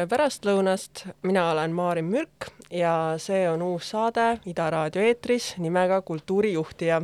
[0.00, 6.00] tere pärastlõunast, mina olen Maarin Mürk ja see on uus saade Ida Raadio eetris nimega
[6.00, 7.02] Kultuurijuhtija.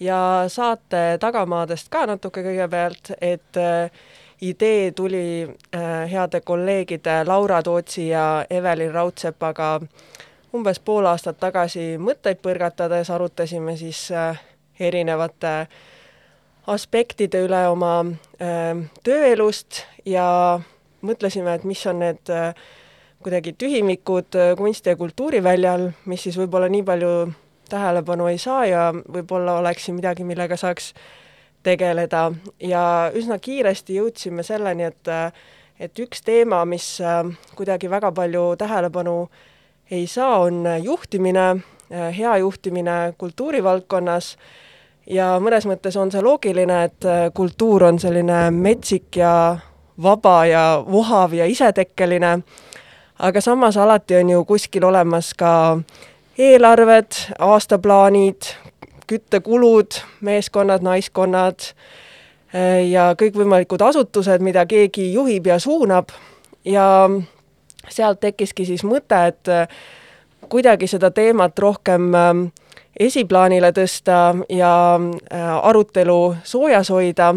[0.00, 3.90] ja saate tagamaadest ka natuke kõigepealt, et äh,
[4.40, 9.80] idee tuli äh, heade kolleegide Laura Tootsi ja Evelin Raudsepaga
[10.52, 14.42] umbes pool aastat tagasi mõtteid põrgatades arutasime siis äh,
[14.78, 15.56] erinevate
[16.66, 20.60] aspektide üle oma äh, tööelust ja
[21.04, 22.54] mõtlesime, et mis on need äh,
[23.24, 27.12] kuidagi tühimikud äh, kunsti- ja kultuuriväljal, mis siis võib-olla nii palju
[27.70, 30.92] tähelepanu ei saa ja võib-olla oleks siin midagi, millega saaks
[31.64, 32.30] tegeleda.
[32.60, 32.84] Ja
[33.16, 35.30] üsna kiiresti jõudsime selleni, et äh,
[35.80, 36.84] et üks teema, mis
[37.58, 39.14] kuidagi väga palju tähelepanu
[39.90, 41.46] ei saa, on juhtimine,
[41.90, 44.28] hea juhtimine kultuurivaldkonnas.
[45.10, 49.34] Ja mõnes mõttes on see loogiline, et kultuur on selline metsik ja
[50.02, 52.38] vaba ja vohav ja isetekkeline,
[53.18, 55.78] aga samas alati on ju kuskil olemas ka
[56.38, 58.42] eelarved, aastaplaanid,
[59.06, 61.68] küttekulud, meeskonnad, naiskonnad
[62.54, 66.10] eh, ja kõikvõimalikud asutused, mida keegi juhib ja suunab.
[66.64, 67.10] Ja
[67.88, 69.68] sealt tekkiski siis mõte, et eh,
[70.48, 72.32] kuidagi seda teemat rohkem eh,
[73.00, 74.74] esiplaanile tõsta ja
[75.62, 77.32] arutelu soojas hoida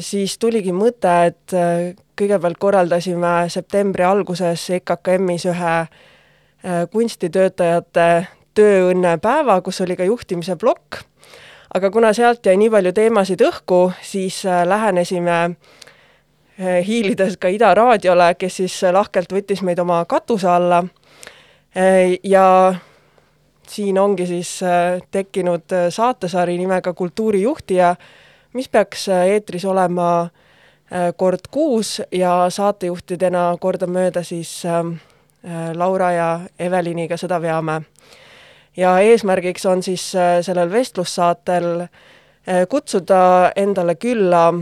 [0.00, 8.08] siis tuligi mõte, et äh, kõigepealt korraldasime septembri alguses EKKM-is ühe äh, kunstitöötajate
[8.56, 11.02] tööõnnepäeva, kus oli ka juhtimise plokk,
[11.74, 15.54] aga kuna sealt jäi nii palju teemasid õhku, siis lähenesime
[16.60, 20.82] hiilides ka Ida raadiole, kes siis lahkelt võttis meid oma katuse alla.
[22.26, 22.74] Ja
[23.70, 24.50] siin ongi siis
[25.14, 27.94] tekkinud saatesari nimega Kultuurijuhtija,
[28.52, 34.96] mis peaks äh, eetris olema äh, kord kuus ja saatejuhtidena kordamööda siis ähm,
[35.44, 37.82] äh, Laura ja Eveliniga seda veame.
[38.76, 40.12] ja eesmärgiks on siis
[40.42, 41.86] sellel vestlussaatel
[42.68, 44.52] kutsuda endale külla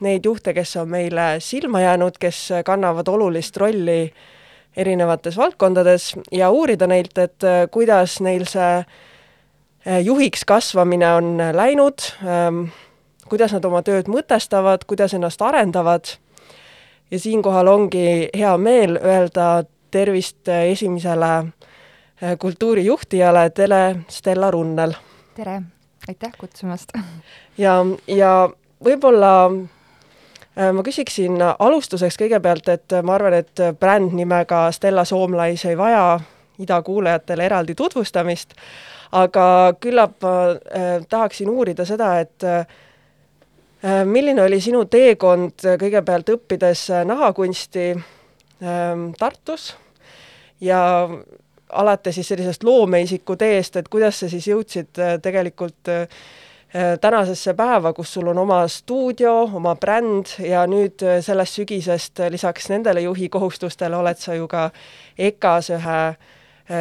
[0.00, 4.12] neid juhte, kes on meile silma jäänud, kes kannavad olulist rolli
[4.76, 12.70] erinevates valdkondades ja uurida neilt, et kuidas neil see juhiks kasvamine on läinud, ähm,
[13.28, 16.16] kuidas nad oma tööd mõtestavad, kuidas ennast arendavad
[17.10, 24.92] ja siinkohal ongi hea meel öelda tervist esimesele eh, kultuurijuhtijale, Tele Stella Runnel.
[25.34, 25.62] tere,
[26.08, 26.92] aitäh kutsumast!
[27.64, 28.32] ja, ja
[28.84, 29.32] võib-olla
[30.56, 36.20] eh, ma küsiksin alustuseks kõigepealt, et ma arvan, et bränd nimega Stella Soomlais ei vaja
[36.58, 38.54] idakuulajatele eraldi tutvustamist,
[39.12, 42.87] aga küllap ma äh, tahaksin uurida seda, et äh, Äh,
[44.04, 49.70] milline oli sinu teekond äh, kõigepealt õppides äh, nahakunsti ähm, Tartus
[50.60, 50.80] ja
[51.68, 55.90] alates siis sellisest loomeisiku teest, et kuidas sa siis jõudsid tegelikult
[57.00, 63.04] tänasesse päeva, kus sul on oma stuudio, oma bränd ja nüüd sellest sügisest lisaks nendele
[63.04, 64.70] juhi kohustustele oled sa ju ka
[65.28, 66.00] EKA-s ühe,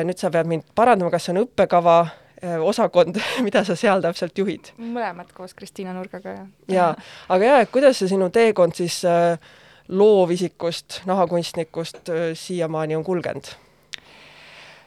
[0.07, 3.17] nüüd sa pead mind parandama, kas see on õppekava Äh, osakond,
[3.47, 4.73] mida sa seal täpselt juhid?
[4.77, 6.49] mõlemad koos Kristiina Nurgaga, jah.
[6.71, 6.91] jaa,
[7.33, 9.39] aga jaa, et kuidas see sinu teekond siis äh,
[9.87, 13.49] loovisikust, nahakunstnikust äh, siiamaani on kulgenud?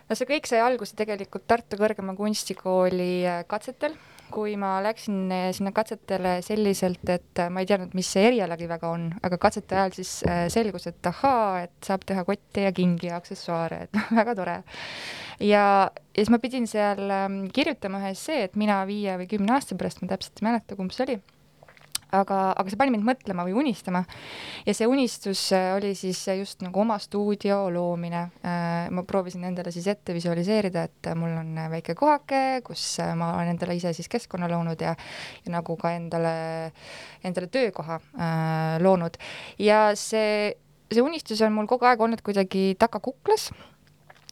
[0.09, 3.97] no see kõik sai alguse tegelikult Tartu Kõrgema Kunstikooli äh, katsetel
[4.33, 8.69] kui ma läksin eh, sinna katsetele selliselt, et eh, ma ei teadnud, mis see erialagi
[8.71, 12.73] väga on, aga katsete ajal siis eh, selgus, et ahaa, et saab teha kotte ja
[12.77, 14.57] kingi ja aksessuaare, et väga tore.
[15.41, 15.67] ja,
[16.15, 19.79] ja siis ma pidin seal ehm, kirjutama ühe essee, et mina viie või kümne aasta
[19.79, 21.21] pärast, ma täpselt ei mäleta, kumb see oli
[22.17, 24.03] aga, aga see pani mind mõtlema või unistama.
[24.67, 28.23] ja see unistus äh, oli siis just nagu oma stuudio loomine.
[28.45, 33.35] Äh, ma proovisin endale siis ette visualiseerida, et mul on väike kohake, kus äh, ma
[33.37, 34.95] olen endale ise siis keskkonna loonud ja,
[35.45, 36.35] ja nagu ka endale,
[37.25, 39.19] endale töökoha äh, loonud.
[39.59, 40.55] ja see,
[40.91, 43.51] see unistus on mul kogu aeg olnud kuidagi takakuklas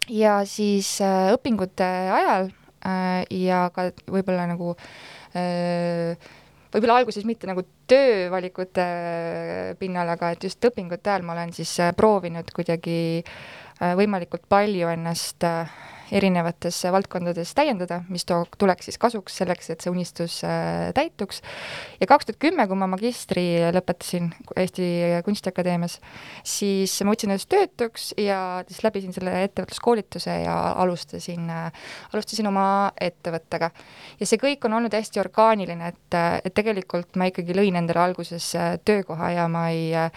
[0.09, 2.51] ja siis äh, õpingute ajal
[2.87, 4.75] äh, ja ka võib-olla nagu
[5.37, 6.17] äh,
[6.73, 8.87] võib-olla alguses mitte nagu töövalikute
[9.81, 14.91] pinnal, aga et just õpingute ajal ma olen siis äh, proovinud kuidagi äh, võimalikult palju
[14.93, 15.73] ennast äh,
[16.15, 21.43] erinevates valdkondades täiendada, mis too-, tuleks siis kasuks selleks, et see unistus äh, täituks.
[22.01, 23.45] ja kaks tuhat kümme, kui ma magistri
[23.75, 24.89] lõpetasin Eesti
[25.27, 25.99] Kunstiakadeemias,
[26.47, 32.67] siis ma võtsin ennast töötuks ja siis läbisin selle ettevõtluskoolituse ja alustasin äh,, alustasin oma
[33.01, 33.71] ettevõttega.
[34.21, 38.55] ja see kõik on olnud hästi orgaaniline, et, et tegelikult ma ikkagi lõin endale alguses
[38.57, 40.13] äh, töökoha ja ma ei äh,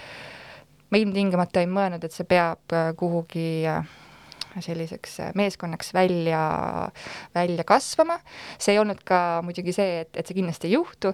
[0.92, 3.64] ma ilmtingimata ei mõelnud, et see peab kuhugi
[4.60, 6.42] selliseks meeskonnaks välja,
[7.36, 8.20] välja kasvama.
[8.60, 11.14] see ei olnud ka muidugi see, et, et see kindlasti ei juhtu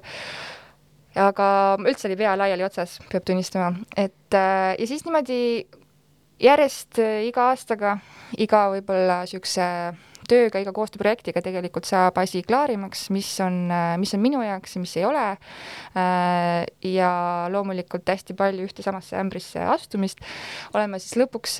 [1.17, 5.39] aga üldse oli pea laiali otsas, peab tunnistama, et ja siis niimoodi
[6.43, 7.97] järjest iga aastaga,
[8.37, 9.65] iga võib-olla niisuguse
[10.29, 13.65] tööga, iga koostööprojektiga tegelikult saab asi klaarimaks, mis on,
[14.01, 15.25] mis on minu jaoks ja mis ei ole.
[16.85, 17.11] ja
[17.53, 20.23] loomulikult hästi palju ühte samasse ämbrisse astumist.
[20.73, 21.59] olen ma siis lõpuks,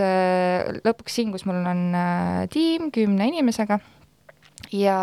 [0.85, 1.83] lõpuks siin, kus mul on
[2.53, 3.79] tiim kümne inimesega.
[4.73, 4.97] ja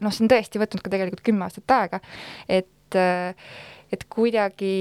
[0.00, 2.00] noh, see on tõesti võtnud ka tegelikult kümme aastat aega,
[2.48, 2.96] et
[3.90, 4.74] et kuidagi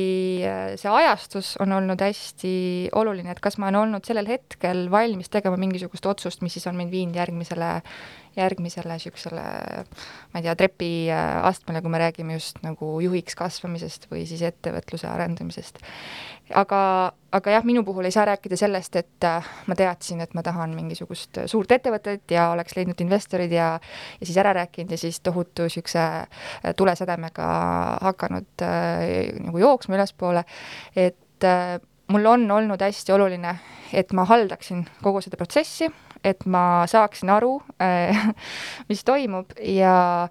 [0.45, 2.53] äh, see ajastus on olnud hästi
[2.97, 6.77] oluline, et kas ma olen olnud sellel hetkel valmis tegema mingisugust otsust, mis siis on
[6.77, 7.71] mind viinud järgmisele,
[8.37, 9.43] järgmisele niisugusele
[10.33, 15.81] ma ei tea, trepiastmele, kui me räägime just nagu juhiks kasvamisest või siis ettevõtluse arendamisest.
[16.57, 16.79] Aga,
[17.35, 20.73] aga jah, minu puhul ei saa rääkida sellest, et äh, ma teadsin, et ma tahan
[20.73, 23.69] mingisugust suurt ettevõtet ja oleks leidnud investorid ja
[24.19, 27.49] ja siis ära rääkinud ja siis tohutu niisuguse äh, tulesädemega
[28.01, 30.43] hakanud äh, nagu jooksma ülespoole,
[30.95, 31.77] et äh,
[32.09, 33.55] mul on olnud hästi oluline,
[33.93, 35.89] et ma haldaksin kogu seda protsessi,
[36.23, 38.25] et ma saaksin aru äh,,
[38.89, 40.27] mis toimub ja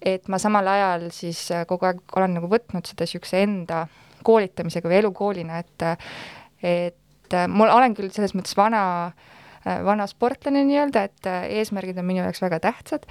[0.00, 3.98] et ma samal ajal siis äh, kogu aeg olen nagu võtnud seda niisuguse enda äh,
[4.22, 5.86] koolitamisega või elukoolina, et
[6.62, 8.84] et mul, olen küll selles mõttes vana,
[9.64, 11.28] vana sportlane nii-öelda, et
[11.58, 13.06] eesmärgid on minu jaoks väga tähtsad,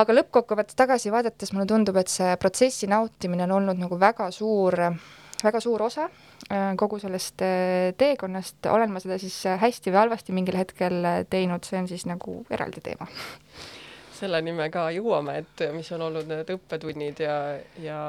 [0.00, 4.78] aga lõppkokkuvõttes tagasi vaadates mulle tundub, et see protsessi nautimine on olnud nagu väga suur,
[5.44, 6.08] väga suur osa.
[6.08, 6.29] äh,
[6.80, 11.78] kogu sellest äh, teekonnast, olen ma seda siis hästi või halvasti mingil hetkel teinud, see
[11.82, 13.08] on siis nagu eraldi teema.
[14.20, 17.36] Selleni me ka jõuame, et mis on olnud need õppetunnid ja,
[17.80, 18.00] ja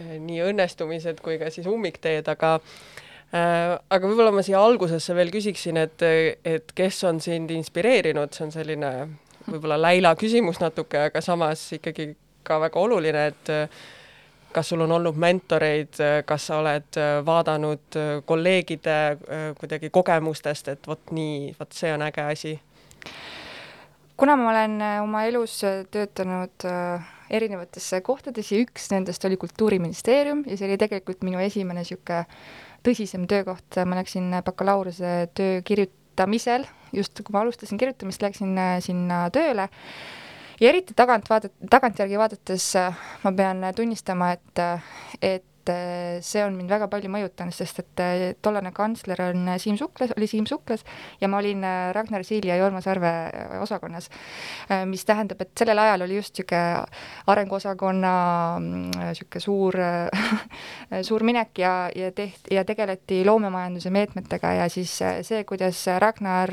[0.00, 5.80] nii õnnestumised kui ka siis ummikteed, aga äh, aga võib-olla ma siia algusesse veel küsiksin,
[5.80, 6.04] et,
[6.44, 8.92] et kes on sind inspireerinud, see on selline
[9.46, 12.12] võib-olla läila küsimus natuke, aga samas ikkagi
[12.46, 13.52] ka väga oluline, et
[14.52, 18.96] kas sul on olnud mentoreid, kas sa oled vaadanud kolleegide
[19.58, 22.56] kuidagi kogemustest, et vot nii, vot see on äge asi?
[24.20, 25.54] kuna ma olen oma elus
[25.90, 31.80] töötanud äh, erinevates kohtades ja üks nendest oli Kultuuriministeerium ja see oli tegelikult minu esimene
[31.80, 32.26] niisugune
[32.84, 36.66] tõsisem töökoht, ma läksin bakalaureuse töö kirjutamisel,
[36.96, 39.70] just kui ma alustasin kirjutamist, läksin äh, sinna tööle
[40.60, 44.82] ja eriti tagant vaadat-, tagantjärgi vaadates äh, ma pean tunnistama, et, äh,
[45.22, 49.48] et et äh, see on mind väga palju mõjutanud, sest et äh, tollane kantsler on
[49.48, 50.84] äh, Siim Suklas, oli Siim Suklas
[51.20, 51.64] ja ma olin
[51.94, 53.10] Ragnar Siili ja Jorma Sarve
[53.60, 54.08] osakonnas.
[54.86, 56.84] mis tähendab, et sellel ajal oli just niisugune
[57.30, 58.12] arenguosakonna
[58.60, 59.76] niisugune mm, suur
[61.08, 66.52] suur minek ja, ja tehti ja tegeleti loomemajanduse meetmetega ja siis see, kuidas Ragnar,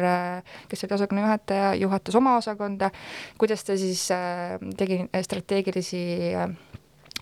[0.69, 2.91] kes oli osakonna juhataja, juhatas oma osakonda,
[3.37, 4.07] kuidas ta siis
[4.77, 6.03] tegi strateegilisi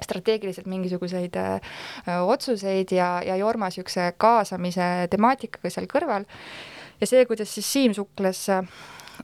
[0.01, 1.59] strateegiliselt mingisuguseid äh,
[2.27, 6.27] otsuseid ja, ja Jorma niisuguse kaasamise temaatikaga seal kõrval.
[7.01, 8.67] ja see, kuidas siis Siim Suklas äh,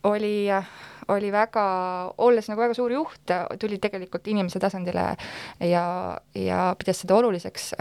[0.04, 0.68] oli, äh,
[1.12, 1.64] oli väga,
[2.24, 5.12] olles nagu väga suur juht, tuli tegelikult inimese tasandile
[5.66, 5.86] ja,
[6.38, 7.72] ja pidas seda oluliseks.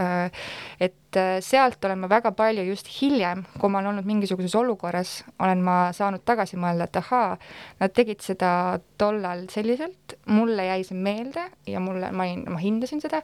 [0.79, 5.63] et sealt olen ma väga palju just hiljem, kui ma olen olnud mingisuguses olukorras, olen
[5.63, 7.35] ma saanud tagasi mõelda, et ahaa,
[7.81, 13.03] nad tegid seda tollal selliselt, mulle jäi see meelde ja mulle, ma olin, ma hindasin
[13.03, 13.21] seda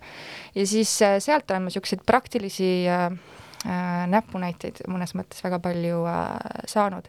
[0.55, 3.11] ja siis sealt olen ma niisuguseid praktilisi äh,
[4.11, 7.07] näpunäiteid mõnes mõttes väga palju äh, saanud.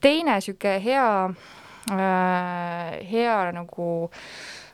[0.00, 3.88] teine niisugune hea Äh, hea nagu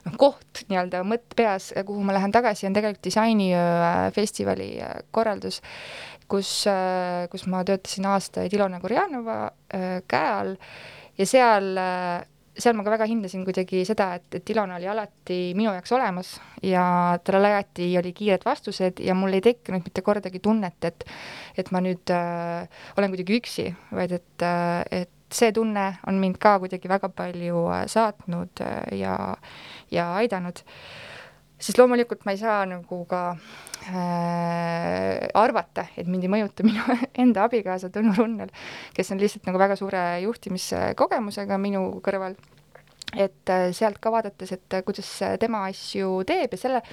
[0.05, 4.97] noh, koht nii-öelda mõtt peas, kuhu ma lähen tagasi, on tegelikult disainiöö äh, festivali äh,
[5.11, 5.61] korraldus,
[6.31, 6.51] kus,
[7.31, 9.39] kus ma töötasin aastaid Ilona Gurjanova
[10.07, 10.53] käe all.
[11.19, 11.73] Ja seal
[12.61, 16.33] seal ma ka väga hindasin kuidagi seda, et, et Ilona oli alati minu jaoks olemas
[16.65, 16.83] ja
[17.23, 21.05] tal alati oli kiired vastused ja mul ei tekkinud mitte kordagi tunnet, et
[21.57, 26.37] et ma nüüd äh, olen kuidagi üksi, vaid et äh,, et see tunne on mind
[26.41, 29.15] ka kuidagi väga palju äh, saatnud äh, ja,
[29.91, 30.61] ja aidanud,
[31.61, 37.45] siis loomulikult ma ei saa nagu ka äh, arvata, et mind ei mõjuta minu enda
[37.47, 38.53] abikaasa Tõnu Runnel,
[38.97, 42.35] kes on lihtsalt nagu väga suure juhtimiskogemusega minu kõrval.
[43.11, 45.09] et äh, sealt ka vaadates, et kuidas
[45.39, 46.83] tema asju teeb ja selle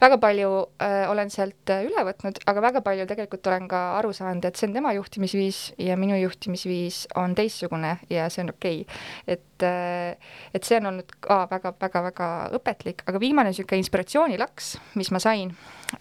[0.00, 4.12] väga palju äh, olen sealt äh, üle võtnud, aga väga palju tegelikult olen ka aru
[4.16, 8.82] saanud, et see on tema juhtimisviis ja minu juhtimisviis on teistsugune ja see on okei
[8.86, 8.98] okay..
[9.36, 15.22] et äh,, et see on olnud ka väga-väga-väga õpetlik, aga viimane niisugune inspiratsioonilaks, mis ma
[15.22, 15.54] sain,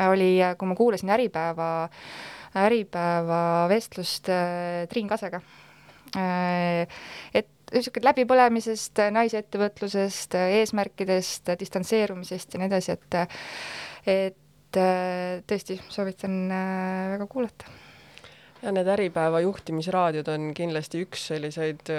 [0.08, 1.72] oli, kui ma kuulasin Äripäeva
[2.60, 4.30] Äripäeva vestlust
[4.90, 5.42] Triin Kasega.
[7.34, 13.20] et niisugune läbipõlemisest, naisettevõtlusest, eesmärkidest, distantseerumisest ja nii edasi, et
[14.10, 14.80] et
[15.50, 16.36] tõesti soovitan
[17.16, 17.66] väga kuulata.
[18.62, 21.92] ja need Äripäeva juhtimisraadiod on kindlasti üks selliseid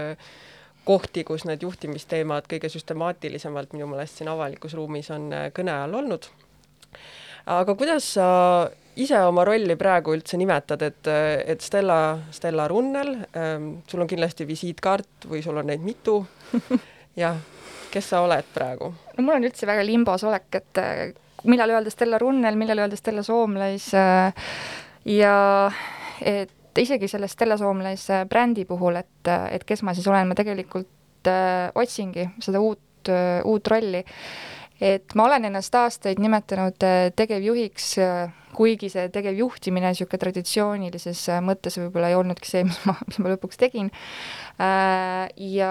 [0.84, 6.30] kohti, kus need juhtimisteemad kõige süstemaatilisemalt minu meelest siin avalikus ruumis on kõne all olnud.
[7.46, 8.26] aga kuidas sa
[9.00, 11.08] ise oma rolli praegu üldse nimetad, et,
[11.54, 16.20] et Stella, Stella Runnel ähm,, sul on kindlasti visiitkaart või sul on neid mitu.
[17.22, 17.38] jah,
[17.90, 18.92] kes sa oled praegu?
[19.16, 21.02] no mul on üldse väga limbos olek, et äh,
[21.50, 24.50] millal öelda Stella Runnel, millal öelda Stella Soomlais äh,
[25.08, 25.36] ja
[26.20, 30.38] et isegi selle Stella Soomlais äh, brändi puhul, et, et kes ma siis olen, ma
[30.38, 34.04] tegelikult äh, otsingi seda uut äh,, uut rolli
[34.80, 41.42] et ma olen ennast aastaid nimetanud äh, tegevjuhiks, äh, kuigi see tegevjuhtimine niisugune traditsioonilises äh,
[41.44, 43.92] mõttes võib-olla ei olnudki see, mis ma, mis ma lõpuks tegin.
[44.60, 45.70] Ja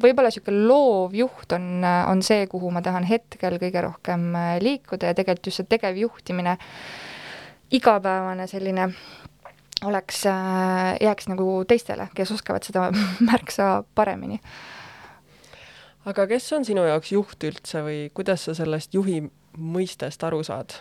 [0.00, 4.30] võib-olla niisugune loov juht on, on see, kuhu ma tahan hetkel kõige rohkem
[4.64, 6.56] liikuda ja tegelikult just see tegevjuhtimine,
[7.76, 8.88] igapäevane selline
[9.84, 10.22] oleks,
[11.04, 12.88] jääks nagu teistele, kes oskavad seda
[13.28, 14.40] märksa paremini
[16.10, 19.20] aga kes on sinu jaoks juht üldse või kuidas sa sellest juhi
[19.58, 20.76] mõistest aru saad?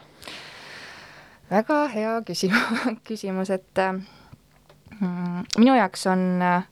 [1.52, 6.68] väga hea küsimus, küsimus, et mm, minu jaoks on äh,,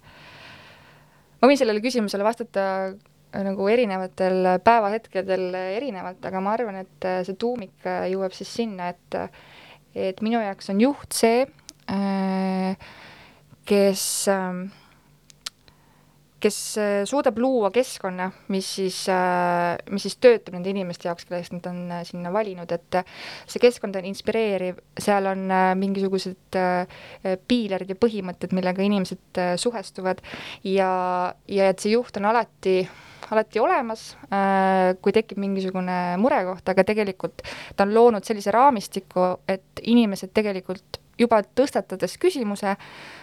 [1.42, 3.00] ma võin sellele küsimusele vastata äh,
[3.40, 8.92] nagu erinevatel päevahetkedel erinevalt, aga ma arvan, et äh, see tuumik äh, jõuab siis sinna,
[8.92, 9.22] et
[9.92, 11.42] et minu jaoks on juht see,
[13.68, 14.60] kes äh,
[16.42, 21.54] kes äh, suudab luua keskkonna, mis siis, äh, mis siis töötab nende inimeste jaoks, kellest
[21.56, 23.02] nad on äh, sinna valinud, et
[23.50, 25.46] see keskkond on inspireeriv, seal on
[25.80, 26.58] mingisugused
[27.48, 30.22] piilerid ja põhimõtted, millega inimesed suhestuvad
[30.68, 30.92] ja,
[31.48, 32.82] ja et see juht on alati
[33.32, 34.02] alati olemas,
[35.00, 37.46] kui tekib mingisugune murekoht, aga tegelikult
[37.78, 42.76] ta on loonud sellise raamistiku, et inimesed tegelikult juba tõstatades küsimuse,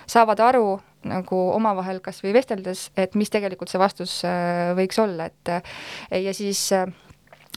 [0.08, 0.78] saavad aru
[1.08, 5.76] nagu omavahel kas või vesteldes, et mis tegelikult see vastus äh, võiks olla, et äh,
[6.24, 6.88] ja siis äh,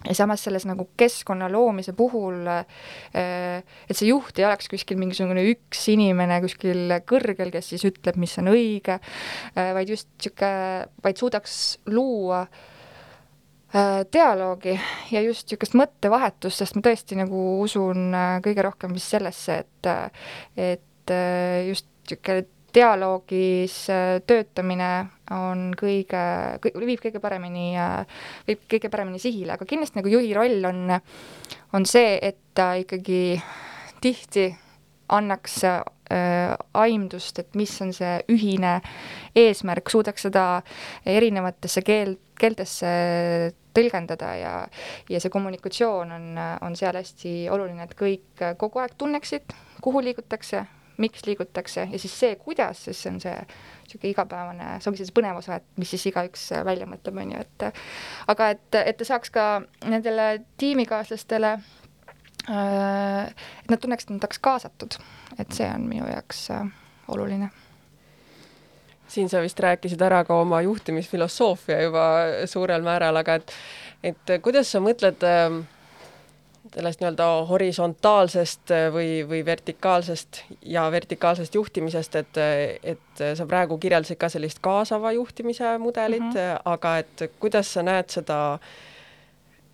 [0.05, 2.48] ja samas selles nagu keskkonna loomise puhul,
[3.13, 8.33] et see juht ei oleks kuskil mingisugune üks inimene kuskil kõrgel, kes siis ütleb, mis
[8.41, 8.98] on õige,
[9.53, 11.60] vaid just niisugune, vaid suudaks
[11.93, 12.48] luua
[14.11, 14.73] dialoogi
[15.13, 18.11] ja just niisugust mõttevahetust, sest ma tõesti nagu usun
[18.43, 19.91] kõige rohkem vist sellesse, et
[20.59, 21.13] et
[21.69, 24.89] just niisugune dialoogis äh, töötamine
[25.31, 26.21] on kõige,
[26.63, 30.97] viib kõige paremini, äh, viib kõige paremini sihile, aga kindlasti nagu juhi roll on,
[31.75, 33.39] on see, et ta ikkagi
[34.03, 34.49] tihti
[35.11, 35.81] annaks äh,
[36.73, 38.77] aimdust, et mis on see ühine
[39.35, 40.45] eesmärk, suudaks seda
[41.07, 42.91] erinevatesse keel, keeltesse
[43.75, 44.53] tõlgendada ja,
[45.09, 46.27] ja see kommunikatsioon on,
[46.61, 50.65] on seal hästi oluline, et kõik kogu aeg tunneksid, kuhu liigutakse,
[51.01, 55.15] miks liigutakse ja siis see, kuidas, siis see on see niisugune igapäevane, see ongi siis
[55.15, 57.67] põnev osa, et mis siis igaüks välja mõtleb, on ju, et
[58.33, 59.47] aga et, et ta saaks ka
[59.87, 60.27] nendele
[60.61, 65.01] tiimikaaslastele äh, et nad tunneksid, et nad oleks kaasatud,
[65.39, 66.71] et see on minu jaoks äh,
[67.11, 67.51] oluline
[69.12, 72.08] siin sa vist rääkisid ära ka oma juhtimisfilosoofia juba
[72.48, 73.53] suurel määral, aga et
[74.03, 75.58] et kuidas sa mõtled äh,
[76.74, 82.39] sellest nii-öelda horisontaalsest äh, või, või vertikaalsest ja vertikaalsest juhtimisest, et,
[82.94, 86.62] et sa praegu kirjeldasid ka sellist kaasava juhtimise mudelit mm, -hmm.
[86.65, 88.60] aga et kuidas sa näed seda,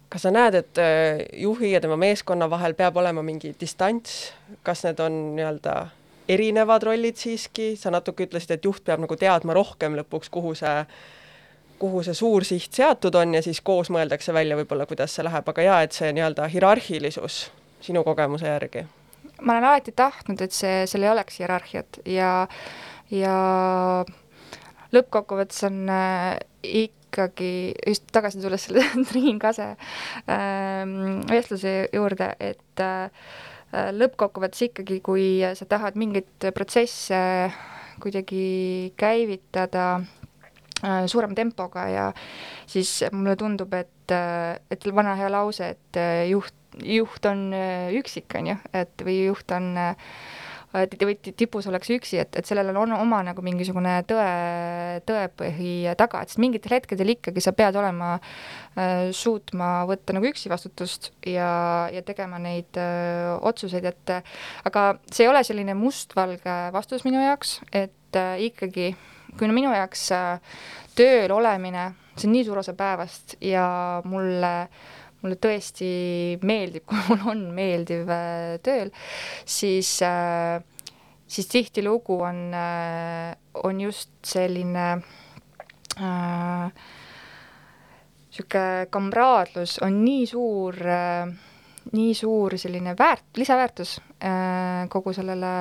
[0.10, 4.84] kas sa näed, et äh, juhi ja tema meeskonna vahel peab olema mingi distants, kas
[4.84, 5.78] need on nii-öelda
[6.30, 10.82] erinevad rollid siiski, sa natuke ütlesid, et juht peab nagu teadma rohkem lõpuks, kuhu see
[11.78, 15.50] kuhu see suur siht seatud on ja siis koos mõeldakse välja võib-olla, kuidas see läheb,
[15.50, 17.42] aga jaa, et see nii-öelda hierarhilisus
[17.86, 18.88] sinu kogemuse järgi?
[19.42, 22.32] ma olen alati tahtnud, et see, seal ei oleks hierarhiat ja,
[23.14, 23.36] ja
[24.96, 27.52] lõppkokkuvõttes on äh, ikkagi,
[27.86, 30.82] just tagasi tulles selle Triin Kase äh,
[31.30, 33.30] vestluse juurde, et äh,
[33.74, 37.20] lõppkokkuvõttes ikkagi, kui sa tahad mingeid protsesse
[38.00, 39.88] kuidagi käivitada
[40.84, 42.14] Äh, suurema tempoga ja
[42.70, 47.50] siis mulle tundub, et, äh, et vana hea lause, et äh, juht, juht on
[47.98, 49.72] üksik, on ju, et või juht on
[50.76, 54.28] või tipus ollakse üksi, et, et sellel on oma nagu mingisugune tõe,
[55.08, 60.52] tõepõhi taga, et sest mingitel hetkedel ikkagi sa pead olema äh,, suutma võtta nagu üksi
[60.52, 64.16] vastutust ja, ja tegema neid äh, otsuseid, et
[64.68, 68.92] aga see ei ole selline mustvalge vastus minu jaoks, et äh, ikkagi
[69.38, 70.60] kui no minu jaoks äh,
[70.98, 73.68] tööl olemine, see on nii suur osa päevast ja
[74.08, 74.54] mulle
[75.28, 75.90] mulle tõesti
[76.48, 78.92] meeldib, kui mul on meeldiv äh, tööl,
[79.46, 80.64] siis äh,
[81.28, 83.36] siis tihtilugu on, äh,
[83.68, 84.88] on just selline
[88.38, 90.76] niisugune kamraadlus on nii suur
[91.98, 93.96] nii suur selline väärt-, lisaväärtus
[94.94, 95.54] kogu sellele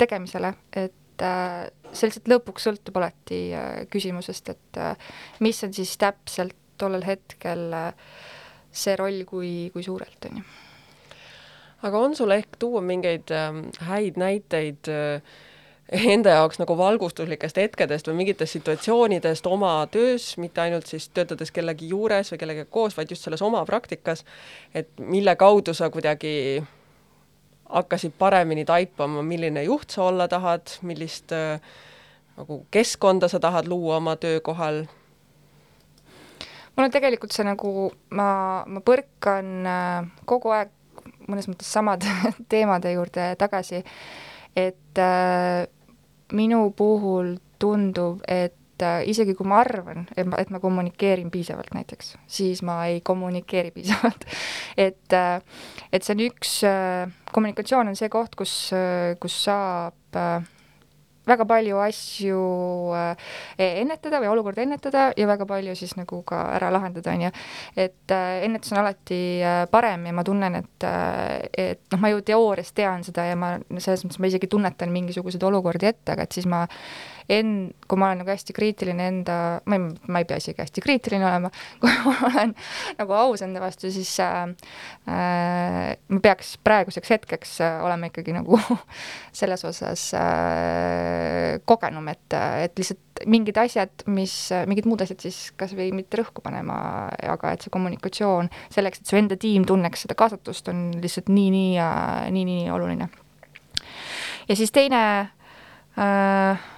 [0.00, 3.38] tegemisele, et see lihtsalt lõpuks sõltub alati
[3.92, 4.82] küsimusest, et
[5.46, 7.92] mis on siis täpselt tollel hetkel äh,
[8.72, 10.48] see roll, kui, kui suurelt, on ju.
[11.88, 15.22] aga on sul ehk tuua mingeid äh, häid näiteid äh,
[15.90, 21.88] enda jaoks nagu valgustuslikest hetkedest või mingitest situatsioonidest oma töös, mitte ainult siis töötades kellegi
[21.90, 24.24] juures või kellegagi koos, vaid just selles oma praktikas,
[24.74, 26.62] et mille kaudu sa kuidagi
[27.70, 31.58] hakkasid paremini taipama, milline juht sa olla tahad, millist äh,
[32.38, 34.84] nagu keskkonda sa tahad luua oma töökohal
[36.80, 38.30] mul on tegelikult see nagu, ma,
[38.64, 40.72] ma põrkan äh, kogu aeg
[41.28, 42.08] mõnes mõttes samade
[42.52, 43.82] teemade juurde tagasi,
[44.56, 45.66] et äh,
[46.32, 51.74] minu puhul tundub, et äh, isegi kui ma arvan, et ma, et ma kommunikeerin piisavalt
[51.76, 54.24] näiteks, siis ma ei kommunikeeri piisavalt.
[54.80, 55.42] Et äh,,
[55.92, 56.52] et see on üks
[57.34, 58.70] kommunikatsioon on see koht, kus
[59.20, 60.16] kus saab
[61.28, 62.40] väga palju asju
[62.96, 67.32] äh, ennetada või olukorda ennetada ja väga palju siis nagu ka ära lahendada, on ju.
[67.76, 70.88] et äh, ennetus on alati äh, parem ja ma tunnen, et,
[71.52, 75.44] et noh, ma ju teoorias tean seda ja ma selles mõttes ma isegi tunnetan mingisuguseid
[75.50, 76.64] olukordi ette, aga et siis ma
[77.30, 79.36] en-, kui ma olen nagu hästi kriitiline enda,
[79.68, 81.50] ma ei, ma ei pea isegi hästi kriitiline olema,
[81.82, 82.54] kui ma olen
[82.98, 84.40] nagu aus enda vastu, siis äh,
[85.10, 88.58] äh, ma peaks praeguseks hetkeks äh, olema ikkagi nagu
[89.42, 94.34] selles osas äh, kogenum, et, et lihtsalt mingid asjad, mis,
[94.70, 99.10] mingid muud asjad siis kas või mitte rõhku panema, aga et see kommunikatsioon selleks, et
[99.10, 101.90] su enda tiim tunneks seda kaasatust, on lihtsalt nii, nii ja
[102.32, 103.10] nii, nii oluline.
[104.48, 105.02] ja siis teine
[106.00, 106.68] äh,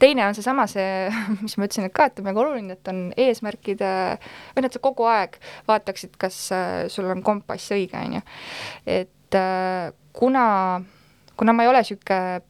[0.00, 1.08] teine on seesama, see,
[1.44, 4.82] mis ma ütlesin, et ka, et on väga oluline, et on eesmärgid või et sa
[4.82, 8.22] kogu aeg vaataksid, kas äh, sul on kompass õige, on ju.
[9.00, 10.46] et äh, kuna,
[11.36, 12.46] kuna ma ei ole niisugune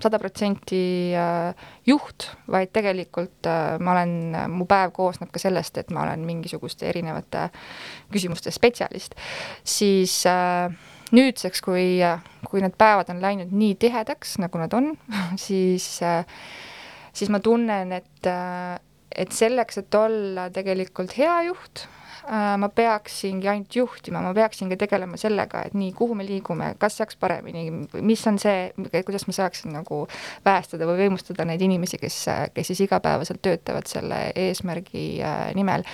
[0.00, 3.48] sada protsenti äh, juht, vaid tegelikult
[3.84, 4.14] ma olen,
[4.48, 7.50] mu päev koosneb ka sellest, et ma olen mingisuguste erinevate
[8.12, 9.18] küsimuste spetsialist,
[9.60, 10.22] siis
[11.12, 12.00] nüüdseks, kui,
[12.48, 14.92] kui need päevad on läinud nii tihedaks, nagu nad on,
[15.48, 16.24] siis äh,
[17.12, 18.76] siis ma tunnen, et, äh,
[19.16, 21.84] et selleks, et olla tegelikult hea juht,
[22.24, 27.00] äh, ma peaksingi ainult juhtima, ma peaksingi tegelema sellega, et nii, kuhu me liigume, kas
[27.00, 27.66] saaks paremini,
[28.06, 30.04] mis on see, kuidas ma saaksin nagu
[30.46, 32.22] päästada või võimustada neid inimesi, kes,
[32.54, 35.84] kes siis igapäevaselt töötavad selle eesmärgi äh, nimel.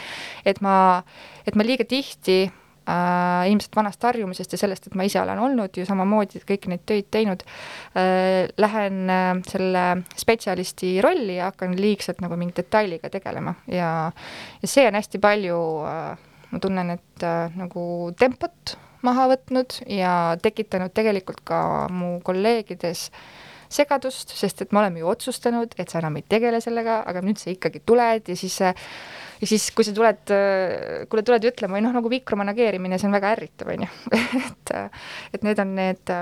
[0.44, 0.76] et ma,
[1.46, 2.46] et ma liiga tihti
[2.88, 6.84] äh, ilmselt vanast harjumusest ja sellest, et ma ise olen olnud ju samamoodi kõiki neid
[6.88, 9.84] töid teinud äh,, lähen äh, selle
[10.16, 13.56] spetsialisti rolli ja hakkan liigselt nagu mingi detailiga tegelema.
[13.70, 13.90] Ja,
[14.62, 17.86] ja see on hästi palju äh,, ma tunnen, et äh, nagu
[18.18, 21.60] tempot maha võtnud ja tekitanud tegelikult ka
[21.92, 23.10] mu kolleegides
[23.72, 27.40] segadust, sest et me oleme ju otsustanud, et sa enam ei tegele sellega, aga nüüd
[27.40, 28.60] sa ikkagi tuled ja siis
[29.40, 30.32] ja siis, kui sa tuled,
[31.10, 33.90] kui tuled ütlema või noh, nagu mikromanageerimine, see on väga ärritav, on ju.
[34.46, 34.74] Et,
[35.36, 36.12] et need on need,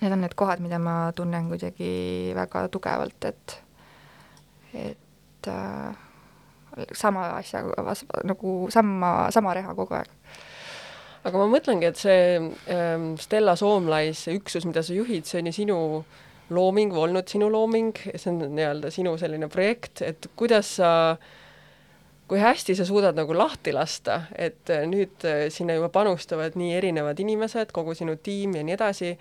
[0.00, 1.90] need on need kohad, mida ma tunnen kuidagi
[2.36, 3.56] väga tugevalt, et,
[4.76, 6.06] et äh,
[6.92, 7.62] sama asja
[8.24, 10.10] nagu sama, sama reha kogu aeg.
[11.20, 12.38] Aga ma mõtlengi, et see
[12.72, 15.78] ähm, Stella Soomlais, see üksus, mida sa juhid, see on ju sinu
[16.50, 20.90] looming olnud sinu looming, see on nii-öelda sinu selline projekt, et kuidas sa
[22.30, 27.72] kui hästi sa suudad nagu lahti lasta, et nüüd sinna juba panustavad nii erinevad inimesed,
[27.74, 29.16] kogu sinu tiim ja nii edasi,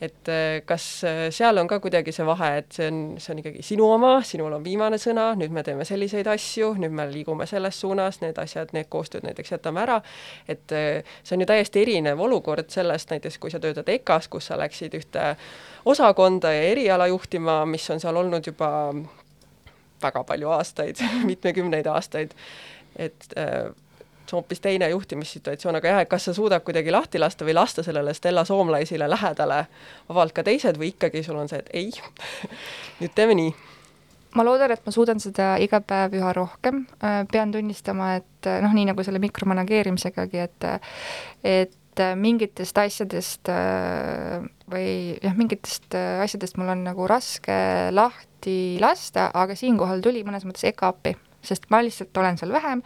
[0.00, 0.84] et äh, kas
[1.32, 4.56] seal on ka kuidagi see vahe, et see on, see on ikkagi sinu oma, sinul
[4.58, 8.74] on viimane sõna, nüüd me teeme selliseid asju, nüüd me liigume selles suunas, need asjad,
[8.76, 10.00] need koostööd näiteks jätame ära,
[10.48, 14.60] et see on ju täiesti erinev olukord sellest näiteks, kui sa töötad EKA-s, kus sa
[14.60, 15.32] läksid ühte
[15.86, 18.70] osakonda ja eriala juhtima, mis on seal olnud juba
[20.02, 22.34] väga palju aastaid mitmekümneid aastaid,
[22.96, 23.70] et äh,
[24.26, 27.54] see on hoopis teine juhtimissituatsioon, aga jah, et kas sa suudad kuidagi lahti lasta või
[27.56, 29.66] lasta sellele Stella Soomlaisile lähedale
[30.08, 31.90] vabalt ka teised või ikkagi sul on see, et ei.
[33.00, 33.54] Nüüd teeme nii?
[34.36, 38.74] ma loodan, et ma suudan seda iga päev üha rohkem, äh, pean tunnistama, et noh,
[38.76, 40.70] nii nagu selle mikromanageerimisegagi, et
[41.46, 43.48] et mingitest asjadest
[44.68, 44.90] või
[45.22, 47.56] jah, mingitest asjadest mul on nagu raske
[47.88, 51.14] lahti lasta, aga siinkohal tuli mõnes mõttes EKA appi
[51.46, 52.82] sest ma lihtsalt olen seal vähem.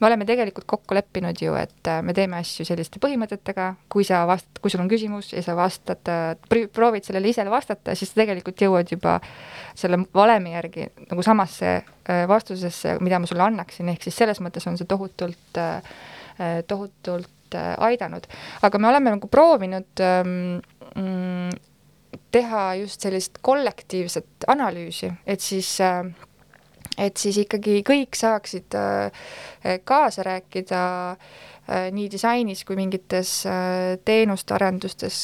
[0.00, 4.24] me oleme tegelikult kokku leppinud ju, et äh, me teeme asju selliste põhimõtetega, kui sa
[4.28, 8.22] vastad, kui sul on küsimus ja sa vastad, äh, proovid sellele ise vastata, siis sa
[8.22, 9.18] tegelikult jõuad juba
[9.74, 14.66] selle valemi järgi nagu samasse äh, vastusesse, mida ma sulle annaksin, ehk siis selles mõttes
[14.70, 15.60] on see tohutult,
[16.66, 18.24] tohutult aidanud.
[18.66, 20.58] aga me oleme nagu proovinud ähm,
[20.98, 21.52] mm,
[22.34, 26.02] teha just sellist kollektiivset analüüsi, et siis äh,
[26.98, 29.28] et siis ikkagi kõik saaksid äh,
[29.86, 30.82] kaasa rääkida
[31.14, 35.20] äh, nii disainis kui mingites äh, teenuste arendustes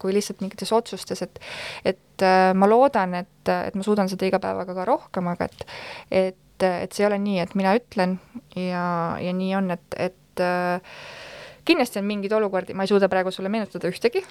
[0.00, 1.42] kui lihtsalt mingites otsustes, et
[1.84, 5.66] et ma loodan, et, et ma suudan seda iga päevaga ka rohkem, aga et
[6.10, 8.18] et, et see ei ole nii, et mina ütlen
[8.54, 8.84] ja,
[9.18, 10.42] ja nii on, et, et
[11.64, 14.22] kindlasti on mingeid olukordi, ma ei suuda praegu sulle meenutada ühtegi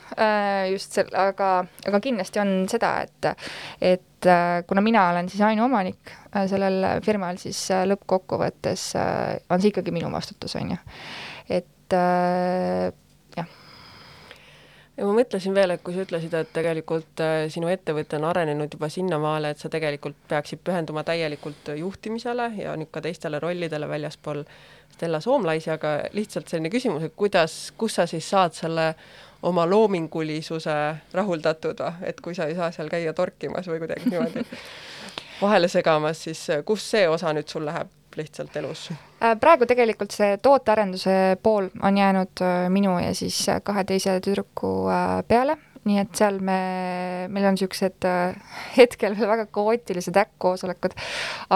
[0.72, 1.52] just sel-, aga,
[1.88, 3.32] aga kindlasti on seda, et
[4.22, 8.92] et äh, kuna mina olen siis ainuomanik äh, sellel firmal, siis äh, lõppkokkuvõttes
[9.50, 10.82] on see ikkagi minu vastutus, on ju.
[11.50, 11.98] et
[15.02, 18.90] ja ma mõtlesin veel, et kui sa ütlesid, et tegelikult sinu ettevõte on arenenud juba
[18.92, 24.44] sinnamaale, et sa tegelikult peaksid pühenduma täielikult juhtimisele ja nüüd ka teistele rollidele väljaspool
[24.94, 28.92] Stella Soomlaisi, aga lihtsalt selline küsimus, et kuidas, kus sa siis saad selle
[29.42, 30.76] oma loomingulisuse
[31.18, 34.46] rahuldatud et kui sa ei saa seal käia torkimas või kuidagi niimoodi
[35.42, 38.88] vahele segamas, siis kus see osa nüüd sul läheb lihtsalt elus?
[39.22, 44.20] Äh, praegu tegelikult see tootearenduse pool on jäänud äh, minu ja siis äh, kahe teise
[44.24, 44.72] tüdruku
[45.28, 46.62] peale, nii et seal me,
[47.34, 48.08] meil on niisugused
[48.80, 50.98] hetkel veel väga kaootilised äkkkoosolekud,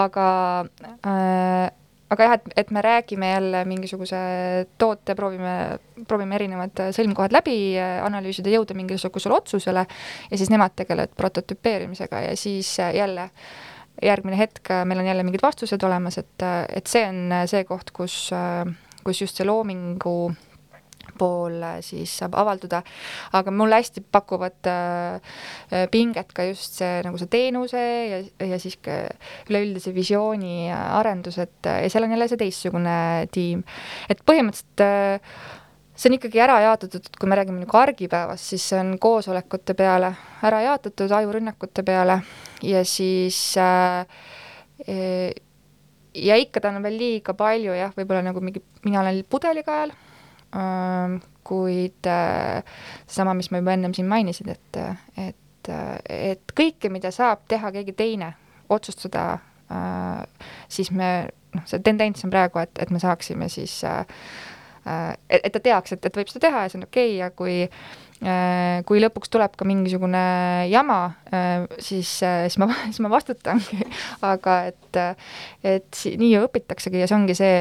[0.02, 0.28] aga
[1.06, 1.66] äh,
[2.06, 4.18] aga jah, et, et me räägime jälle mingisuguse
[4.78, 5.54] toote, proovime,
[6.06, 9.82] proovime erinevad sõlmkohad läbi analüüsida, jõuda mingisugusele otsusele.
[10.30, 13.26] Ja siis nemad tegelevad prototüpeerimisega ja siis jälle
[14.02, 18.18] järgmine hetk meil on jälle mingid vastused olemas, et, et see on see koht, kus,
[19.04, 20.16] kus just see loomingu
[21.18, 22.82] pool siis saab avalduda,
[23.36, 28.78] aga mulle hästi pakuvad äh, pinget ka just see nagu see teenuse ja, ja siis
[28.82, 28.98] ka
[29.50, 32.96] üleüldise visiooni arendus, et ja seal on jälle see teistsugune
[33.34, 33.64] tiim.
[34.10, 35.54] et põhimõtteliselt äh,
[35.96, 40.12] see on ikkagi ära jaotatud, kui me räägime nagu argipäevast, siis see on koosolekute peale
[40.44, 42.20] ära jaotatud, ajurünnakute peale
[42.62, 44.04] ja siis äh,
[46.14, 49.94] ja ikka ta on veel liiga palju jah, võib-olla nagu mingi, mina olen pudelikael
[51.46, 52.08] kuid
[53.06, 54.78] sama, mis ma juba ennem siin mainisin, et,
[55.20, 55.70] et,
[56.10, 58.32] et kõike, mida saab teha keegi teine,
[58.72, 59.38] otsustada,
[60.72, 61.10] siis me,
[61.54, 63.78] noh, see tendents on praegu, et, et me saaksime siis,
[64.86, 67.30] et, et ta teaks, et, et võib seda teha ja see on okei okay, ja
[67.34, 67.62] kui
[68.88, 70.20] kui lõpuks tuleb ka mingisugune
[70.70, 71.00] jama,
[71.76, 73.76] siis, siis ma, siis ma vastutangi,
[74.30, 75.00] aga et,
[75.60, 77.58] et nii ju õpitaksegi ja see ongi see,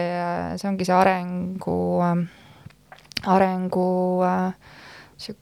[0.55, 1.75] see ongi see arengu
[2.07, 2.23] äh,
[3.35, 4.53] arengu äh,,
[5.17, 5.35] see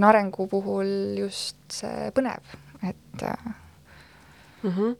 [0.00, 3.52] on arengu puhul just see põnev, et äh,
[4.62, 4.70] mm.
[4.70, 4.96] -hmm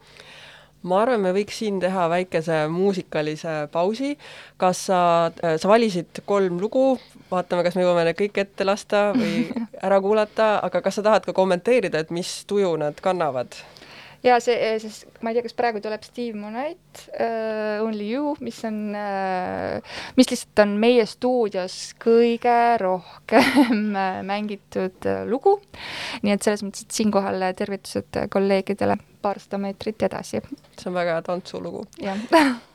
[0.83, 4.17] ma arvan, me võiks siin teha väikese muusikalise pausi.
[4.57, 5.01] kas sa,
[5.43, 6.99] äh, sa valisid kolm lugu,
[7.31, 9.49] vaatame, kas me jõuame need kõik ette lasta või
[9.87, 13.55] ära kuulata, aga kas sa tahad ka kommenteerida, et mis tuju nad kannavad?
[14.29, 18.35] Ja see, eh, siis ma ei tea, kas praegu tuleb Steve Monite uh, Only You,
[18.45, 23.93] mis on uh,, mis lihtsalt on meie stuudios kõige rohkem
[24.31, 25.59] mängitud lugu.
[26.23, 30.43] nii et selles mõttes, et siinkohal tervitused kolleegidele paarsada meetrit edasi.
[30.79, 31.87] see on väga hea tantsulugu.
[32.03, 32.27] jah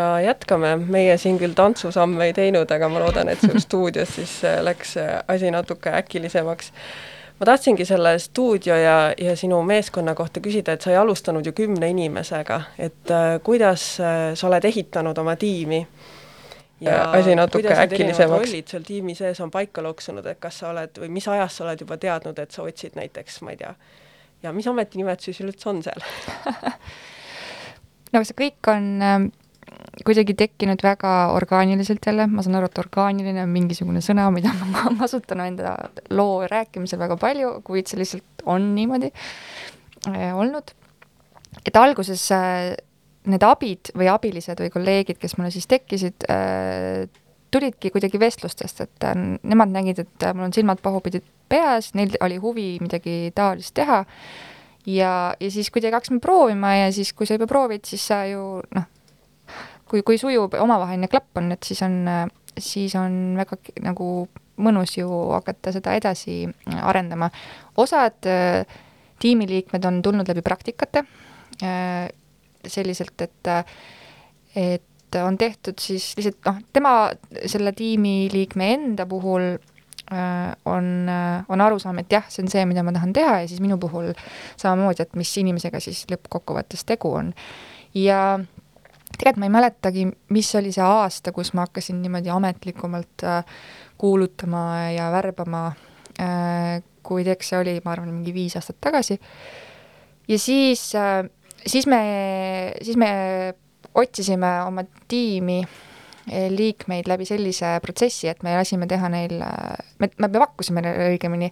[0.00, 4.40] ja jätkame, meie siin küll tantsusamme ei teinud, aga ma loodan, et seal stuudios siis
[4.48, 6.72] äh, läks äh, asi natuke äkilisemaks.
[7.40, 11.52] ma tahtsingi selle stuudio ja, ja sinu meeskonna kohta küsida, et sa ei alustanud ju
[11.52, 15.86] kümne inimesega, et äh, kuidas äh, sa oled ehitanud oma tiimi?
[16.80, 18.46] ja asi natuke äkilisemaks.
[18.46, 21.64] rollid seal tiimi sees on paika loksunud, et kas sa oled või mis ajast sa
[21.64, 23.74] oled juba teadnud, et sa otsid näiteks, ma ei tea,
[24.42, 26.00] ja mis ametinimetus siis üldse on seal
[28.14, 29.28] no see kõik on ähm,
[30.06, 34.90] kuidagi tekkinud väga orgaaniliselt jälle, ma saan aru, et orgaaniline on mingisugune sõna, mida ma
[34.98, 35.76] kasutan enda
[36.14, 39.10] loo rääkimisel väga palju, kuid see lihtsalt on niimoodi
[40.10, 40.74] äh, olnud.
[41.66, 42.74] et alguses äh,
[43.30, 47.08] need abid või abilised või kolleegid, kes mulle siis tekkisid äh,,
[47.50, 49.06] tulidki kuidagi vestlustest, et
[49.42, 51.18] nemad nägid, et mul on silmad pahupidi
[51.50, 54.04] peas, neil oli huvi midagi taolist teha
[54.86, 58.62] ja, ja siis kuidagi hakkasime proovima ja siis, kui sa juba proovid, siis sa ju
[58.74, 58.86] noh,
[59.90, 61.98] kui, kui sujuv omavaheline klapp on, et siis on,
[62.58, 64.06] siis on väga nagu
[64.60, 66.44] mõnus ju hakata seda edasi
[66.82, 67.30] arendama.
[67.80, 68.66] osad äh,
[69.20, 71.04] tiimiliikmed on tulnud läbi praktikate
[71.64, 72.08] äh,
[72.66, 73.50] selliselt, et,
[74.56, 76.94] et on tehtud siis lihtsalt noh, tema,
[77.48, 81.08] selle tiimiliikme enda puhul äh, on,
[81.48, 84.12] on arusaam, et jah, see on see, mida ma tahan teha ja siis minu puhul
[84.60, 87.34] samamoodi, et mis inimesega siis lõppkokkuvõttes tegu on.
[87.96, 88.38] ja
[89.16, 93.44] tegelikult ma ei mäletagi, mis oli see aasta, kus ma hakkasin niimoodi ametlikumalt äh,
[94.00, 95.66] kuulutama ja värbama
[96.20, 99.18] äh,, kuid eks see oli, ma arvan, mingi viis aastat tagasi.
[100.28, 101.24] ja siis äh,,
[101.66, 102.00] siis me,
[102.82, 103.10] siis me
[103.94, 109.40] otsisime oma tiimi äh, liikmeid läbi sellise protsessi, et me lasime teha neil,
[109.98, 111.50] me, me pakkusime neile õigemini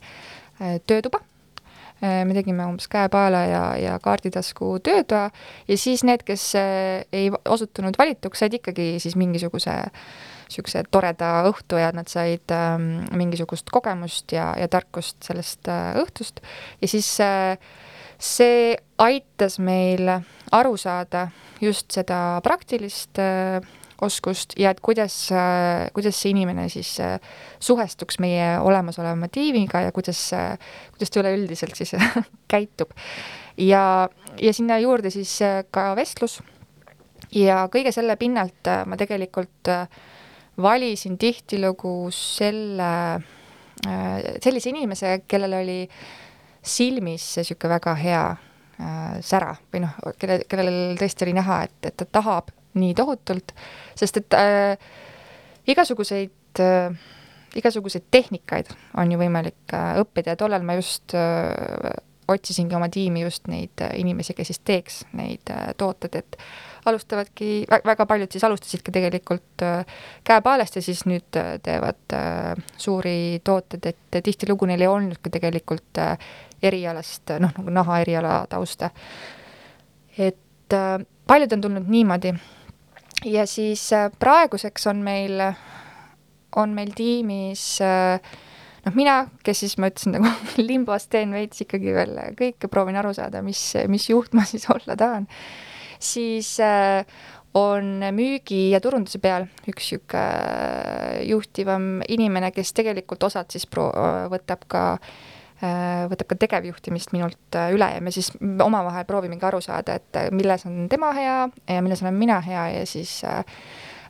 [0.86, 1.20] töötuba
[2.00, 5.30] me tegime umbes käepaela ja, ja kaarditasku töötoa
[5.68, 9.74] ja siis need, kes äh, ei osutunud valituks, said ikkagi siis mingisuguse
[10.48, 16.40] niisuguse toreda õhtu ja nad said ähm, mingisugust kogemust ja, ja tarkust sellest äh, õhtust.
[16.80, 17.58] Ja siis äh,
[18.18, 20.08] see aitas meil
[20.52, 21.28] aru saada
[21.60, 23.60] just seda praktilist äh,
[24.04, 25.14] oskust ja et kuidas,
[25.94, 27.16] kuidas see inimene siis äh,
[27.60, 30.20] suhestuks meie olemasoleva tiimiga ja kuidas,
[30.94, 31.94] kuidas ta üleüldiselt siis
[32.52, 32.94] käitub.
[33.58, 34.08] ja,
[34.40, 36.40] ja sinna juurde siis äh, ka vestlus
[37.34, 39.72] ja kõige selle pinnalt äh, ma tegelikult
[40.58, 43.20] valisin tihtilugu selle,
[44.42, 45.76] sellise inimese, kellel oli
[46.66, 48.22] silmis niisugune väga hea
[49.22, 53.54] sära või noh, kelle, kellel tõesti oli näha, et, et ta tahab nii tohutult,
[53.98, 54.90] sest et äh,
[55.66, 56.98] igasuguseid äh,
[57.56, 61.92] igasuguseid tehnikaid on ju võimalik äh, õppida ja tollal ma just äh,
[62.28, 66.36] otsisingi oma tiimi just neid äh, inimesi, kes siis teeks neid äh, tooteid, et
[66.88, 73.40] alustavadki, väga paljud siis alustasidki tegelikult äh, käepaelast ja siis nüüd äh, teevad äh, suuri
[73.44, 76.02] tooteid, et tihtilugu neil ei olnudki tegelikult
[76.62, 78.90] erialast, noh, nagu naha eriala tausta.
[80.18, 80.74] et
[81.26, 82.32] paljud on tulnud niimoodi
[83.24, 85.40] ja siis äh, praeguseks on meil,
[86.56, 88.20] on meil tiimis äh,
[88.84, 90.30] noh, mina, kes siis ma ütlesin nagu
[90.70, 94.96] limbos teen veits ikkagi veel kõike, proovin aru saada, mis, mis juht ma siis olla
[94.98, 95.28] tahan,
[95.98, 97.02] siis äh,
[97.58, 103.90] on müügi ja turunduse peal üks niisugune juhtivam inimene, kes tegelikult osad siis pro-,
[104.30, 109.58] võtab ka Äh, võtab ka tegevjuhtimist minult äh, üle ja me siis omavahel proovimegi aru
[109.64, 113.20] saada, et äh, milles on tema hea ja milles olen mina hea ja siis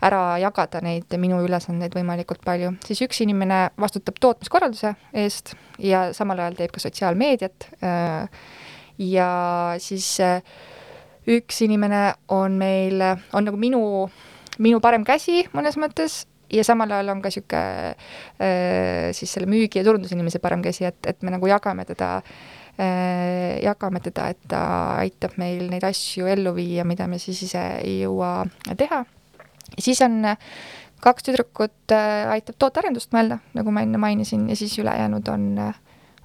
[0.04, 2.74] ära jagada neid minu ülesandeid võimalikult palju.
[2.84, 4.92] siis üks inimene vastutab tootmiskorralduse
[5.24, 7.66] eest ja samal ajal teeb ka sotsiaalmeediat
[9.02, 9.30] ja
[9.82, 10.12] siis
[11.28, 13.82] üks inimene on meil, on nagu minu,
[14.62, 19.80] minu parem käsi mõnes mõttes ja samal ajal on ka niisugune äh, siis selle müügi-
[19.80, 22.16] ja turundusinimese parem käsi, et, et me nagu jagame teda
[22.78, 24.62] äh,, jagame teda, et ta
[25.02, 29.04] aitab meil neid asju ellu viia, mida me siis ise ei jõua teha.
[29.78, 30.24] siis on
[31.04, 35.46] kaks tüdrukut äh, aitab tootearendust mõelda, nagu ma enne mainisin, ja siis ülejäänud on,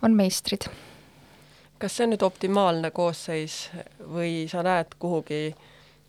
[0.02, 0.70] on meistrid.
[1.78, 3.68] kas see on nüüd optimaalne koosseis
[4.00, 5.50] või sa näed kuhugi,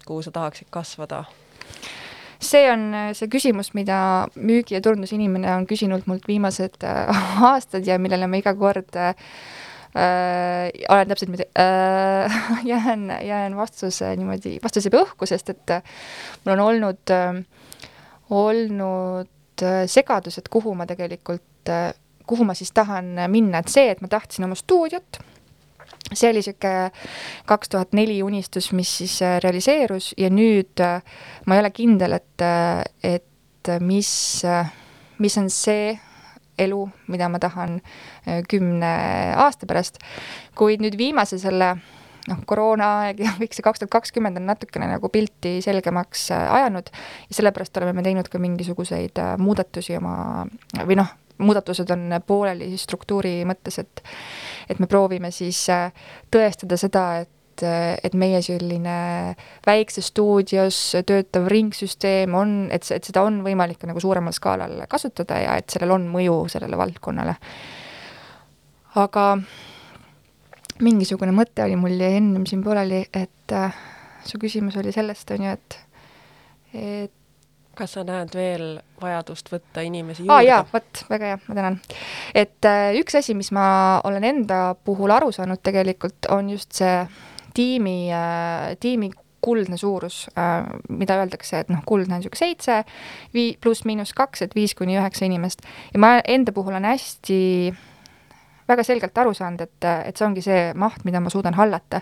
[0.07, 1.25] kuhu sa tahaksid kasvada?
[2.43, 7.87] See on äh, see küsimus, mida müügi- ja turundusinimene on küsinud mult viimased äh, aastad
[7.87, 9.15] ja millele ma iga kord äh,
[9.95, 15.83] äh, olen täpselt niimoodi äh, jään, jään vastuse niimoodi, vastus jääb õhku, sest et äh,
[16.45, 17.45] mul on olnud äh,,
[18.31, 21.93] olnud äh, segadus, et kuhu ma tegelikult äh,,
[22.27, 25.21] kuhu ma siis tahan minna, et see, et ma tahtsin oma stuudiot
[26.13, 26.91] see oli niisugune
[27.49, 31.01] kaks tuhat neli unistus, mis siis äh, realiseerus ja nüüd äh,
[31.47, 34.11] ma ei ole kindel, et, äh, et mis,
[35.19, 35.95] mis on see
[36.61, 37.79] elu, mida ma tahan
[38.51, 38.91] kümne
[39.41, 39.97] aasta pärast,
[40.55, 41.71] kuid nüüd viimase selle
[42.31, 47.41] noh, koroonaaeg ja kõik see kaks tuhat kakskümmend on natukene nagu pilti selgemaks ajanud ja
[47.41, 50.17] sellepärast oleme me teinud ka mingisuguseid muudatusi oma
[50.85, 54.03] või noh, muudatused on pooleli struktuuri mõttes, et
[54.71, 55.91] et me proovime siis äh,
[56.33, 59.35] tõestada seda, et äh, et meie selline
[59.67, 65.41] väikses stuudios töötav ringsüsteem on, et, et seda on võimalik ka nagu suuremal skaalal kasutada
[65.43, 67.37] ja et sellel on mõju sellele valdkonnale.
[68.95, 69.29] aga
[70.83, 73.77] mingisugune mõte oli mul jäi ennem siin pooleli, et äh,
[74.27, 75.79] su küsimus oli sellest, on ju, et
[76.75, 77.13] et
[77.75, 78.65] kas sa näed veel
[79.03, 80.45] vajadust võtta inimesi juurde ah,?
[80.47, 81.81] jaa, vot, väga hea, ma tänan.
[82.35, 83.67] et äh, üks asi, mis ma
[84.07, 87.05] olen enda puhul aru saanud tegelikult, on just see
[87.55, 89.11] tiimi äh,, tiimi
[89.45, 92.83] kuldne suurus äh,, mida öeldakse, et noh, kuldne on niisugune seitse,
[93.35, 95.67] vii-, pluss-miinus kaks, et viis kuni üheksa inimest.
[95.93, 97.43] ja ma enda puhul olen hästi
[98.69, 102.01] väga selgelt aru saanud, et, et see ongi see maht, mida ma suudan hallata.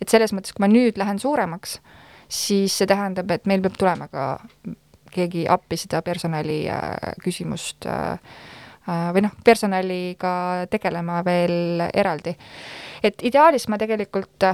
[0.00, 1.78] et selles mõttes, kui ma nüüd lähen suuremaks,
[2.28, 4.38] siis see tähendab, et meil peab tulema ka
[5.14, 8.18] keegi appi seda personali äh, küsimust äh,
[8.88, 12.34] äh, või noh, personaliga tegelema veel eraldi.
[13.02, 14.48] et ideaalis ma tegelikult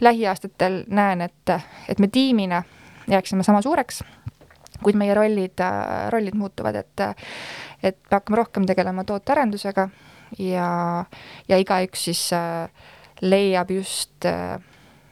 [0.00, 1.54] lähiaastatel näen, et,
[1.88, 2.62] et me tiimina
[3.08, 4.02] jääksime sama suureks,
[4.82, 5.62] kuid meie rollid,
[6.12, 7.06] rollid muutuvad, et
[7.82, 9.88] et me hakkame rohkem tegelema tootearendusega
[10.38, 11.04] ja,
[11.48, 12.22] ja igaüks siis
[13.22, 14.26] leiab just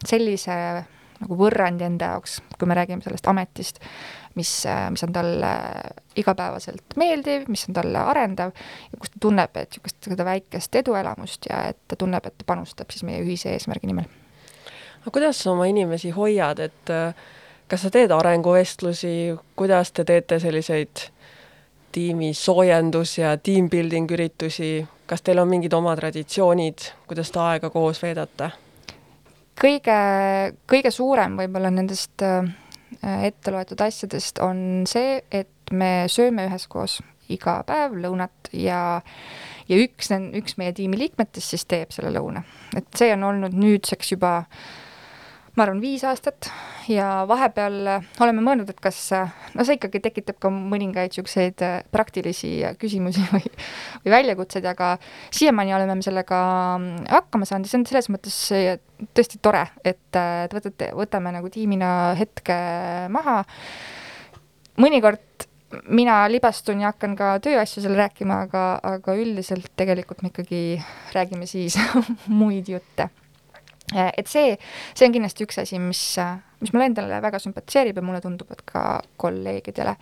[0.04, 0.56] sellise
[1.24, 3.78] nagu võrrandi enda jaoks, kui me räägime sellest ametist,
[4.38, 4.50] mis,
[4.90, 5.52] mis on talle
[6.20, 11.48] igapäevaselt meeldiv, mis on talle arendav ja kus ta tunneb, et niisugust seda väikest eduelamust
[11.50, 14.10] ja et ta tunneb, et ta panustab siis meie ühise eesmärgi nimel.
[15.04, 17.14] no kuidas sa oma inimesi hoiad, et äh,
[17.68, 21.08] kas sa teed arenguvestlusi, kuidas te teete selliseid
[21.94, 27.70] tiimi soojendus- ja team building üritusi, kas teil on mingid oma traditsioonid, kuidas te aega
[27.70, 28.50] koos veedate?
[29.60, 29.98] kõige,
[30.66, 32.44] kõige suurem võib-olla nendest äh,
[33.02, 37.00] Äh, ette loetud asjadest on see, et me sööme üheskoos
[37.32, 39.00] iga päev lõunat ja
[39.68, 42.44] ja üks, üks meie tiimi liikmetest siis teeb selle lõuna.
[42.76, 44.44] et see on olnud nüüdseks juba
[45.54, 46.48] ma arvan, viis aastat
[46.90, 47.76] ja vahepeal
[48.24, 48.98] oleme mõelnud, et kas,
[49.54, 51.62] no see ikkagi tekitab ka mõningaid niisuguseid
[51.94, 53.46] praktilisi küsimusi või,
[54.04, 54.94] või väljakutseid, aga
[55.34, 56.40] siiamaani oleme me sellega
[57.06, 58.40] hakkama saanud ja see on selles mõttes
[59.14, 62.58] tõesti tore, et, et võtate, võtame nagu tiimina hetke
[63.14, 63.42] maha.
[64.82, 65.48] mõnikord
[65.90, 70.64] mina libastun ja hakkan ka tööasju seal rääkima, aga, aga üldiselt tegelikult me ikkagi
[71.14, 71.78] räägime siis
[72.42, 73.23] muid jutte Äh,
[73.92, 74.54] et see,
[74.96, 76.00] see on kindlasti üks asi, mis,
[76.62, 79.96] mis mulle endale väga sümpatiseerib ja mulle tundub, et ka kolleegidele.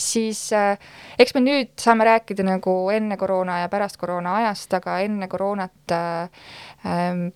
[0.00, 0.78] siis äh,
[1.20, 5.92] eks me nüüd saame rääkida nagu enne koroona ja pärast koroona ajast, aga enne koroonat
[5.92, 6.46] äh,
[6.86, 7.28] ähm,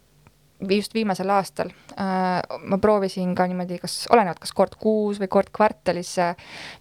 [0.71, 5.51] just viimasel aastal äh, ma proovisin ka niimoodi, kas olenevalt, kas kord kuus või kord
[5.55, 6.35] kvartalis äh,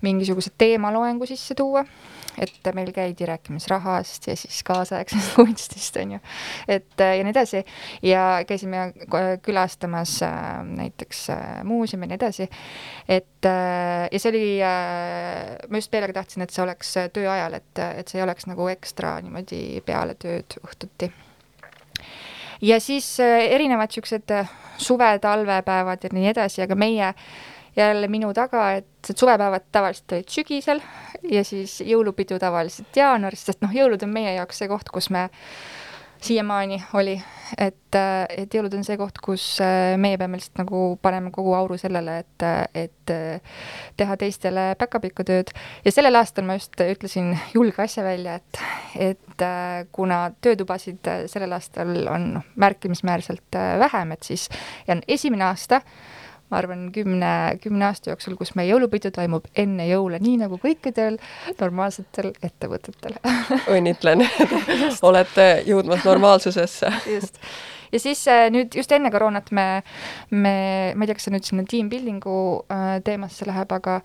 [0.06, 1.84] mingisuguse teemaloengu sisse tuua,
[2.42, 6.22] et meil käidi rääkimas rahast ja siis kaasaegsest kunstist, on ju,
[6.68, 7.64] et äh, ja nii edasi,
[8.06, 8.92] ja käisime
[9.46, 12.50] külastamas äh, näiteks äh, muuseumi ja nii edasi,
[13.08, 17.60] et äh, ja see oli äh,, ma just meelega tahtsin, et see oleks töö ajal,
[17.60, 21.12] et, et see ei oleks nagu ekstra niimoodi peale tööd õhtuti
[22.64, 27.14] ja siis äh, erinevad niisugused äh, suve-talvepäevad ja nii edasi, aga meie
[27.76, 30.82] jälle minu taga, et suvepäevad tavaliselt olid sügisel
[31.32, 35.28] ja siis jõulupidu tavaliselt jaanuaris, sest noh, jõulud on meie jaoks see koht, kus me
[36.24, 37.16] siiamaani oli,
[37.58, 37.96] et,
[38.30, 42.18] et jõulud on see koht, kus äh, meie peame lihtsalt nagu panema kogu auru sellele,
[42.24, 42.46] et,
[42.86, 43.60] et äh,
[44.00, 45.54] teha teistele päkapikku tööd.
[45.86, 48.64] ja sellel aastal ma just ütlesin julge asja välja, et,
[49.12, 54.50] et äh, kuna töötubasid sellel aastal on noh, märkimisväärselt vähem, et siis
[54.88, 55.82] ja on esimene aasta,
[56.54, 57.34] ma arvan, kümne,
[57.64, 61.18] kümne aasta jooksul, kus meie jõulupidu toimub enne jõule, nii nagu kõikidel
[61.58, 63.18] normaalsetel ettevõtetel
[63.74, 64.22] õnnitlen
[65.10, 66.92] olete jõudmas normaalsusesse.
[67.10, 67.40] just.
[67.92, 69.68] ja siis äh, nüüd just enne koroonat me,
[70.30, 70.56] me,
[70.94, 72.40] ma ei tea, kas see nüüd sinna team building'u
[72.70, 74.02] äh, teemasse läheb, aga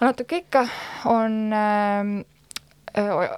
[0.00, 0.64] natuke ikka
[1.12, 2.14] on äh,
[2.96, 3.36] äh,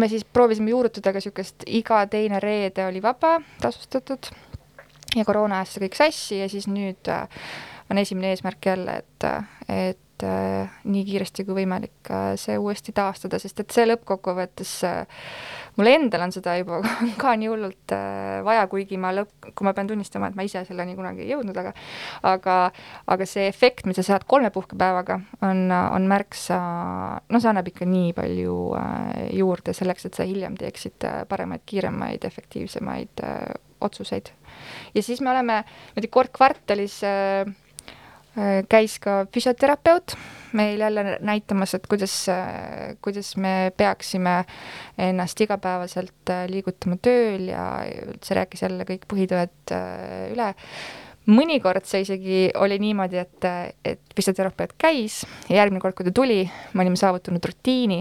[0.00, 4.32] me siis proovisime juurutada ka niisugust iga teine reede oli vaba, tasustatud
[5.16, 7.26] ja koroona ajas see kõik sassi ja siis nüüd äh,
[7.90, 9.26] on esimene eesmärk jälle, et,
[9.68, 14.70] et äh, nii kiiresti kui võimalik äh, see uuesti taastada, sest et see lõppkokkuvõttes
[15.76, 16.78] mul endal on seda juba
[17.20, 17.94] ka nii hullult
[18.46, 21.58] vaja, kuigi ma lõpp, kui ma pean tunnistama, et ma ise selleni kunagi ei jõudnud,
[21.60, 21.74] aga
[22.30, 22.56] aga,
[23.12, 26.60] aga see efekt, mida sa saad kolme puhkepäevaga, on, on märksa,
[27.28, 28.56] no see annab ikka nii palju
[29.36, 33.26] juurde selleks, et sa hiljem teeksid paremaid, kiiremaid, efektiivsemaid
[33.82, 34.32] otsuseid.
[34.94, 37.48] Ja siis me oleme niimoodi kord kvartalis äh,
[38.36, 40.16] äh, käis ka füsioterapeut
[40.52, 44.42] meil jälle näitamas, et kuidas, äh, kuidas me peaksime
[44.98, 47.66] ennast igapäevaselt äh, liigutama tööl ja
[48.06, 49.76] üldse rääkis jälle kõik põhitõed
[50.32, 50.52] üle
[51.30, 53.46] mõnikord see isegi oli niimoodi, et,
[53.86, 56.42] et füsioterapeut käis ja järgmine kord, kui ta tuli,
[56.74, 58.00] me olime saavutanud rutiini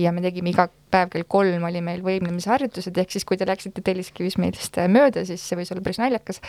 [0.00, 3.84] ja me tegime iga päev kell kolm oli meil võimlemisharjutused, ehk siis kui te läksite
[3.86, 6.42] Telliskivis meist mööda, siis see võis olla päris naljakas.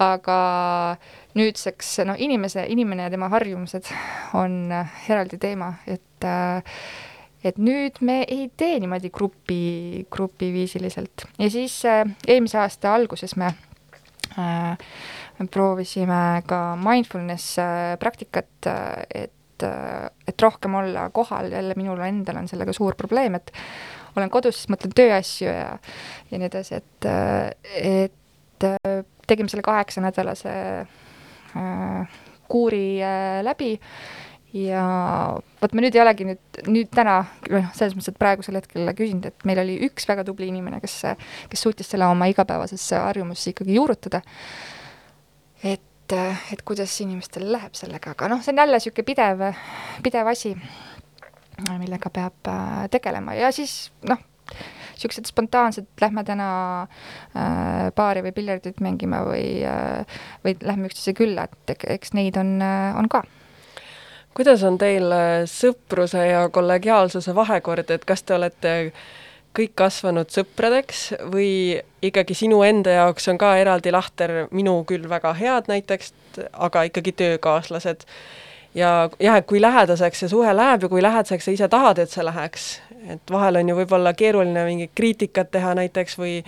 [0.00, 0.36] aga
[1.36, 3.88] nüüdseks noh, inimese, inimene ja tema harjumused
[4.34, 4.72] on
[5.08, 6.28] eraldi teema, et
[7.44, 13.48] et nüüd me ei tee niimoodi grupi, grupiviisiliselt ja siis eelmise aasta alguses me
[14.36, 14.76] äh,
[15.48, 22.42] proovisime ka mindfulness äh, praktikat, äh, et, äh, et rohkem olla kohal, jälle minul endal
[22.42, 23.52] on sellega suur probleem, et
[24.16, 25.76] olen kodus, siis mõtlen tööasju ja,
[26.30, 27.06] ja nii edasi, et,
[27.78, 28.66] et
[29.30, 32.18] tegime selle kaheksanädalase äh,
[32.50, 33.76] kuuri äh, läbi.
[34.50, 34.82] Ja
[35.62, 37.20] vot me nüüd ei olegi nüüd, nüüd täna,
[37.52, 40.96] noh, selles mõttes, et praegusel hetkel küsinud, et meil oli üks väga tubli inimene, kes,
[41.52, 44.24] kes suutis selle oma igapäevasesse harjumusse ikkagi juurutada
[45.64, 46.14] et,
[46.52, 49.46] et kuidas inimestel läheb sellega, aga noh, see on jälle niisugune pidev,
[50.04, 50.54] pidev asi,
[51.70, 53.36] millega peab äh, tegelema.
[53.38, 54.20] Ja siis noh,
[54.94, 56.48] niisugused spontaansed, lähme täna
[56.82, 62.58] äh, baari või piljardit mängima või äh,, või lähme üksteise külla, et eks neid on,
[62.64, 63.24] äh, on ka.
[64.36, 68.74] Kuidas on teil äh, sõpruse ja kollegiaalsuse vahekord, et kas te olete
[69.56, 75.32] kõik kasvanud sõpradeks või ikkagi sinu enda jaoks on ka eraldi lahter, minu küll väga
[75.38, 76.12] head näiteks,
[76.52, 78.06] aga ikkagi töökaaslased.
[78.74, 82.10] ja jah, et kui lähedaseks see suhe läheb ja kui lähedaseks sa ise tahad, et
[82.10, 82.68] see läheks,
[83.08, 86.44] et vahel on ju võib-olla keeruline mingit kriitikat teha näiteks või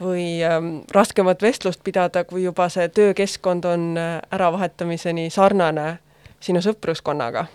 [0.00, 5.98] või ähm, raskemat vestlust pidada, kui juba see töökeskkond on äh, äravahetamiseni sarnane
[6.40, 7.48] sinu sõpruskonnaga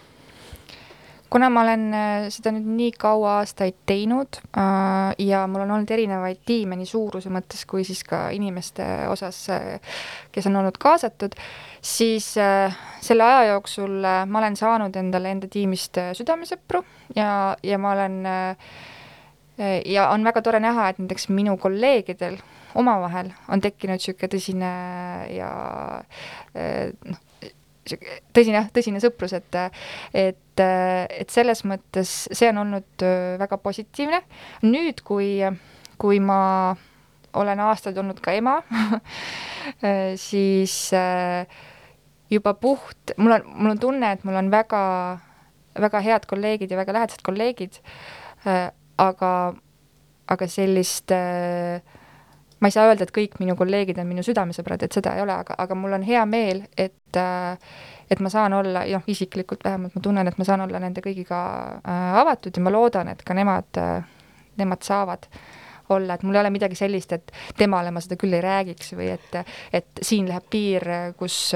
[1.34, 5.94] kuna ma olen äh, seda nüüd nii kaua aastaid teinud äh, ja mul on olnud
[5.96, 9.96] erinevaid tiime nii suuruse mõttes kui siis ka inimeste osas, äh,
[10.34, 11.34] kes on olnud kaasatud,
[11.82, 16.84] siis selle aja jooksul ma olen saanud endale enda tiimist südamesõpru
[17.18, 18.20] ja, ja ma olen
[19.90, 22.38] ja on väga tore näha, et näiteks minu kolleegidel
[22.80, 24.72] omavahel on tekkinud niisugune tõsine
[25.34, 25.52] ja
[27.10, 27.22] noh,
[28.34, 29.58] tõsine, tõsine sõprus, et
[30.14, 34.22] et, et selles mõttes see on olnud äh, väga positiivne.
[34.64, 35.42] nüüd, kui,
[35.98, 36.76] kui ma
[37.34, 38.60] olen aastaid olnud ka ema
[39.88, 41.48] äh, siis äh,
[42.30, 44.84] juba puht, mul on, mul on tunne, et mul on väga,
[45.80, 47.78] väga head kolleegid ja väga lähedased kolleegid,
[48.98, 49.34] aga,
[50.34, 51.14] aga sellist
[52.64, 55.36] ma ei saa öelda, et kõik minu kolleegid on minu südamesõbrad, et seda ei ole,
[55.44, 57.20] aga, aga mul on hea meel, et
[58.14, 61.42] et ma saan olla, noh, isiklikult vähemalt ma tunnen, et ma saan olla nende kõigiga
[61.76, 64.08] äh, avatud ja ma loodan, et ka nemad äh,,
[64.60, 65.28] nemad saavad
[65.94, 69.12] olla, et mul ei ole midagi sellist, et temale ma seda küll ei räägiks või
[69.14, 69.40] et,
[69.74, 70.88] et siin läheb piir,
[71.20, 71.54] kus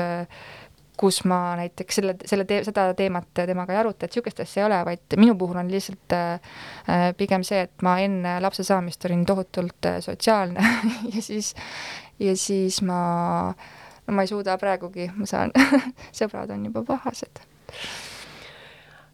[0.98, 4.68] kus ma näiteks selle, selle tee-, seda teemat temaga ei aruta, et niisugust asja ei
[4.68, 9.26] ole, vaid minu puhul on lihtsalt äh, pigem see, et ma enne lapse saamist olin
[9.26, 10.64] tohutult äh, sotsiaalne
[11.16, 11.54] ja siis,
[12.20, 13.02] ja siis ma
[13.50, 13.76] äh,
[14.08, 15.52] no ma ei suuda praegugi, ma saan
[16.18, 17.42] sõbrad on juba pahased.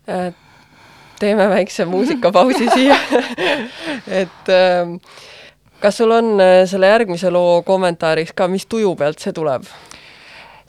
[0.09, 0.29] Äh,
[1.19, 2.97] teeme väikse muusikapausi siia
[4.21, 4.97] et ähm,
[5.81, 9.65] kas sul on äh, selle järgmise loo kommentaariks ka, mis tuju pealt see tuleb?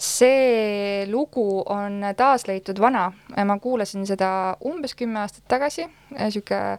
[0.05, 3.09] See lugu on taasleitud vana,
[3.47, 4.31] ma kuulasin seda
[4.67, 6.79] umbes kümme aastat tagasi, niisugune,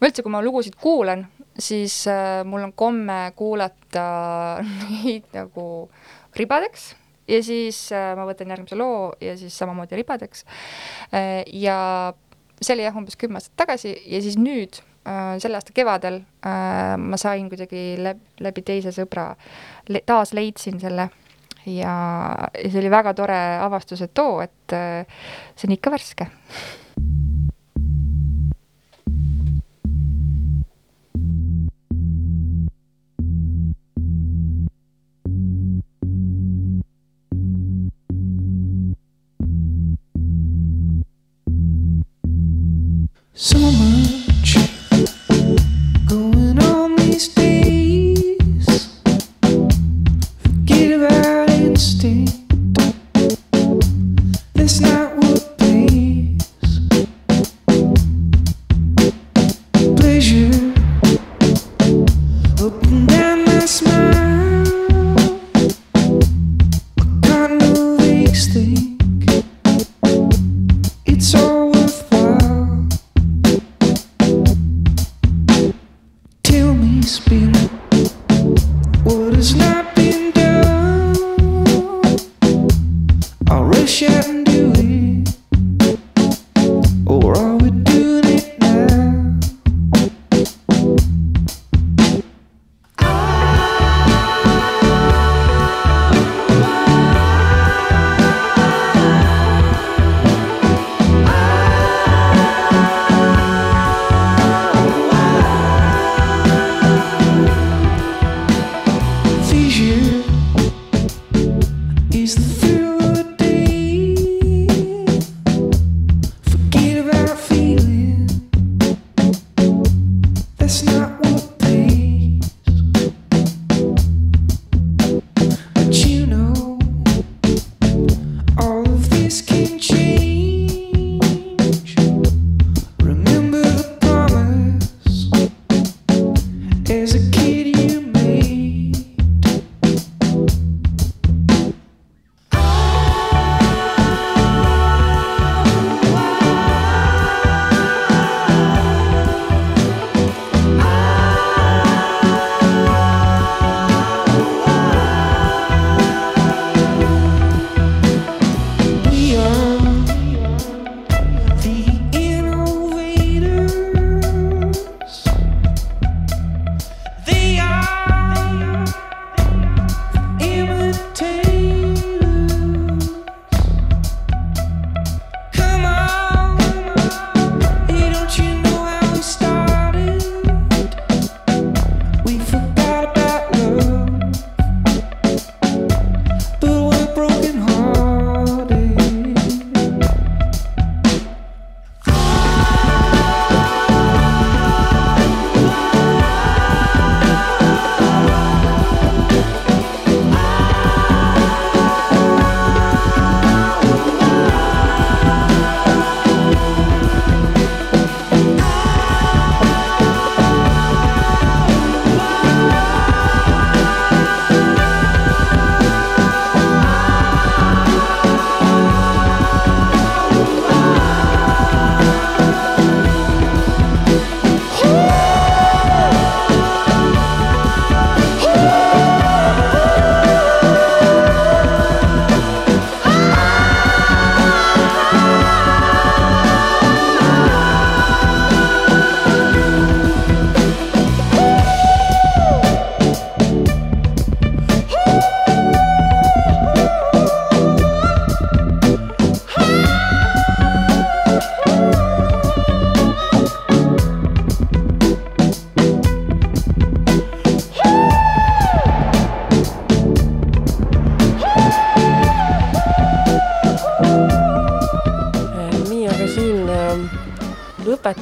[0.00, 1.26] ma üldse, kui ma lugusid kuulan,
[1.60, 4.06] siis äh, mul on komme kuulata
[4.90, 5.66] neid nagu
[6.36, 6.94] ribadeks.
[7.30, 10.44] Ja siis äh, ma võtan järgmise loo ja siis samamoodi ribadeks.
[11.14, 11.44] Äh,.
[11.52, 12.12] ja
[12.60, 13.94] see oli jah, umbes kümme aastat tagasi.
[14.10, 14.82] Ja siis nüüd
[15.40, 19.30] selle aasta kevadel ma sain kuidagi läbi, läbi teise sõbra
[20.06, 21.06] taas leidsin selle
[21.66, 21.94] ja,
[22.54, 26.30] ja see oli väga tore avastus, et oo, et äh, see on ikka värske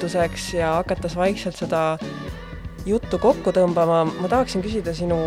[0.08, 1.98] lõpetuseks ja hakates vaikselt seda
[2.86, 5.18] juttu kokku tõmbama, ma tahaksin küsida sinu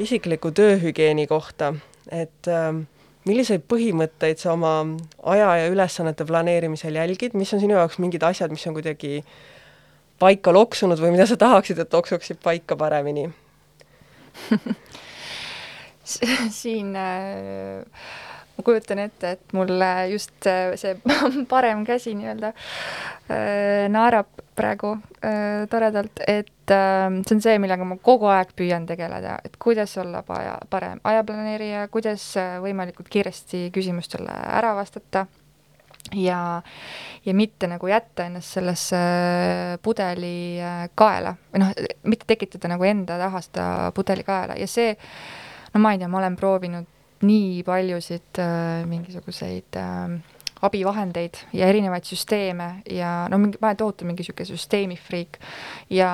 [0.00, 1.74] isikliku tööhügieeni kohta,
[2.08, 2.86] et ähm,
[3.28, 4.96] milliseid põhimõtteid sa oma
[5.28, 9.20] aja ja ülesannete planeerimisel jälgid, mis on sinu jaoks mingid asjad, mis on kuidagi
[10.18, 13.28] paika loksunud või mida sa tahaksid, et loksuksid paika paremini?
[16.04, 17.84] siin äh,
[18.56, 20.48] ma kujutan ette, et mulle just
[20.78, 20.94] see
[21.52, 24.94] parem käsi nii-öelda äh, naerab praegu
[25.24, 29.96] äh, toredalt, et äh, see on see, millega ma kogu aeg püüan tegeleda, et kuidas
[30.02, 32.28] olla paja, parem ajaplaneerija, kuidas
[32.62, 35.26] võimalikult kiiresti küsimustele ära vastata
[36.14, 36.40] ja,
[37.26, 39.02] ja mitte nagu jätta ennast sellesse
[39.82, 40.62] pudeli
[40.94, 41.74] kaela või noh,
[42.06, 44.94] mitte tekitada nagu enda taha seda pudelikaela ja see,
[45.74, 46.93] no ma ei tea, ma olen proovinud
[47.24, 50.20] nii paljusid äh, mingisuguseid äh,
[50.64, 55.40] abivahendeid ja erinevaid süsteeme ja no mingi, ma olen tohutu mingi niisugune süsteemifriik
[55.92, 56.10] ja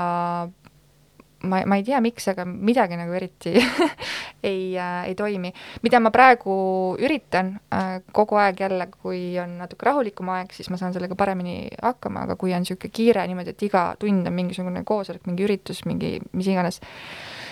[1.43, 3.55] ma, ma ei tea, miks, aga midagi nagu eriti
[4.51, 5.53] ei äh,, ei toimi.
[5.83, 6.55] mida ma praegu
[7.01, 11.71] üritan äh, kogu aeg jälle, kui on natuke rahulikum aeg, siis ma saan sellega paremini
[11.83, 15.85] hakkama, aga kui on niisugune kiire niimoodi, et iga tund on mingisugune koosolek, mingi üritus,
[15.89, 16.81] mingi mis iganes,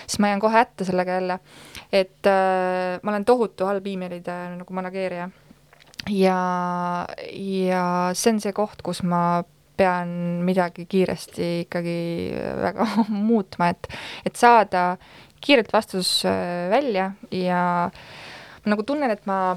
[0.09, 1.39] siis ma jään kohe hätta sellega jälle.
[1.93, 5.29] et äh, ma olen tohutu halb emailide nagu manageerija.
[6.09, 6.41] ja,
[7.33, 9.45] ja see on see koht, kus ma
[9.79, 10.11] pean
[10.45, 11.99] midagi kiiresti ikkagi
[12.63, 12.87] väga
[13.31, 13.89] muutma, et,
[14.27, 14.97] et saada
[15.45, 17.91] kiirelt vastus äh, välja ja
[18.65, 19.57] ma nagu tunnen, et ma,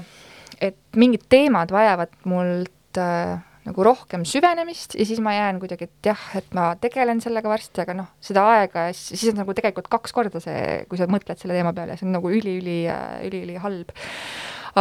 [0.60, 6.10] et mingid teemad vajavad mult äh, nagu rohkem süvenemist ja siis ma jään kuidagi, et
[6.10, 9.90] jah, et ma tegelen sellega varsti, aga noh, seda aega ja siis, on nagu tegelikult
[9.92, 12.80] kaks korda see, kui sa mõtled selle teema peale, see on nagu üli-üli,
[13.28, 13.94] üli-üli halb.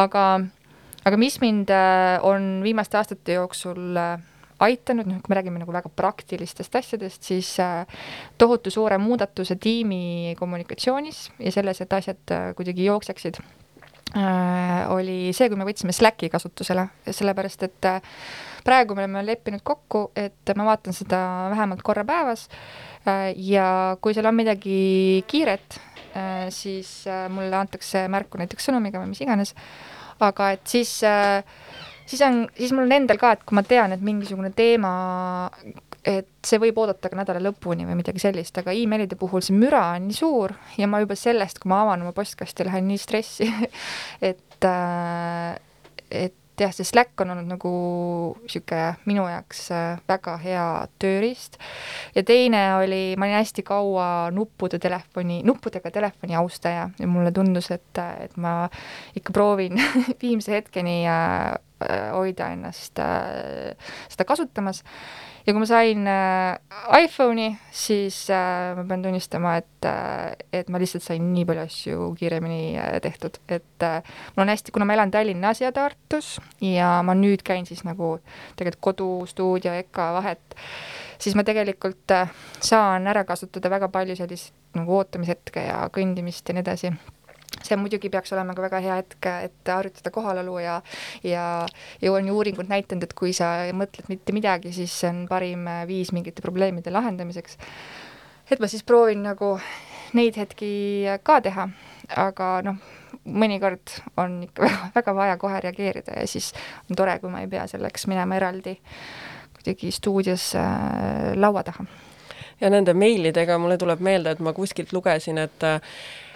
[0.01, 0.25] aga,
[1.05, 4.17] aga mis mind äh, on viimaste aastate jooksul äh,
[4.61, 7.86] aitanud, noh, kui me räägime nagu väga praktilistest asjadest, siis äh,
[8.41, 13.43] tohutu suure muudatuse tiimi kommunikatsioonis ja selles, et asjad kuidagi jookseksid
[14.91, 18.01] oli see, kui me võtsime Slacki kasutusele, sellepärast et äh,
[18.66, 21.20] praegu me oleme leppinud kokku, et ma vaatan seda
[21.53, 22.47] vähemalt korra päevas
[23.07, 25.80] äh, ja kui seal on midagi kiiret
[26.16, 29.55] äh,, siis äh, mulle antakse märku näiteks sõnumiga või mis iganes,
[30.22, 31.41] aga et siis äh,
[32.12, 34.91] siis on, siis mul on endal ka, et kui ma tean, et mingisugune teema,
[36.06, 39.84] et see võib oodata ka nädala lõpuni või midagi sellist, aga emailide puhul see müra
[39.95, 43.49] on nii suur ja ma juba sellest, kui ma avan oma postkasti, lähen nii stressi
[44.32, 45.60] et äh,
[46.12, 47.72] et jah, see Slack on olnud nagu
[48.43, 50.66] niisugune minu jaoks äh, väga hea
[51.02, 51.58] tööriist.
[52.16, 57.72] ja teine oli, ma olin hästi kaua nuppude telefoni, nuppudega telefoni austaja ja mulle tundus,
[57.74, 58.70] et, et ma
[59.18, 59.82] ikka proovin
[60.24, 61.58] viimse hetkeni äh,
[62.14, 63.76] hoida ennast äh,
[64.12, 64.84] seda kasutamas
[65.46, 66.60] ja kui ma sain äh,
[67.02, 72.10] iPhone'i, siis äh, ma pean tunnistama, et äh,, et ma lihtsalt sain nii palju asju
[72.20, 74.02] kiiremini äh, tehtud, et äh,
[74.36, 78.18] mul on hästi, kuna ma elan Tallinnas ja Tartus ja ma nüüd käin siis nagu
[78.56, 80.60] tegelikult kodu, stuudio, EKA vahet,
[81.22, 86.56] siis ma tegelikult äh, saan ära kasutada väga palju sellist nagu ootamishetke ja kõndimist ja
[86.56, 86.94] nii edasi
[87.60, 90.82] see muidugi peaks olema ka väga hea hetk, et harjutada kohalolu ja
[91.24, 91.45] ja,
[92.02, 95.68] ja on ju uuringud näidanud, et kui sa mõtled mitte midagi, siis see on parim
[95.88, 97.58] viis mingite probleemide lahendamiseks.
[98.52, 99.58] et ma siis proovin nagu
[100.14, 100.72] neid hetki
[101.24, 101.68] ka teha,
[102.20, 102.80] aga noh,
[103.26, 106.52] mõnikord on ikka väga, väga vaja kohe reageerida ja siis
[106.89, 108.78] on tore, kui ma ei pea selleks minema eraldi
[109.56, 111.86] kuidagi stuudios äh, laua taha.
[112.62, 115.64] ja nende meilidega mulle tuleb meelde, et ma kuskilt lugesin, et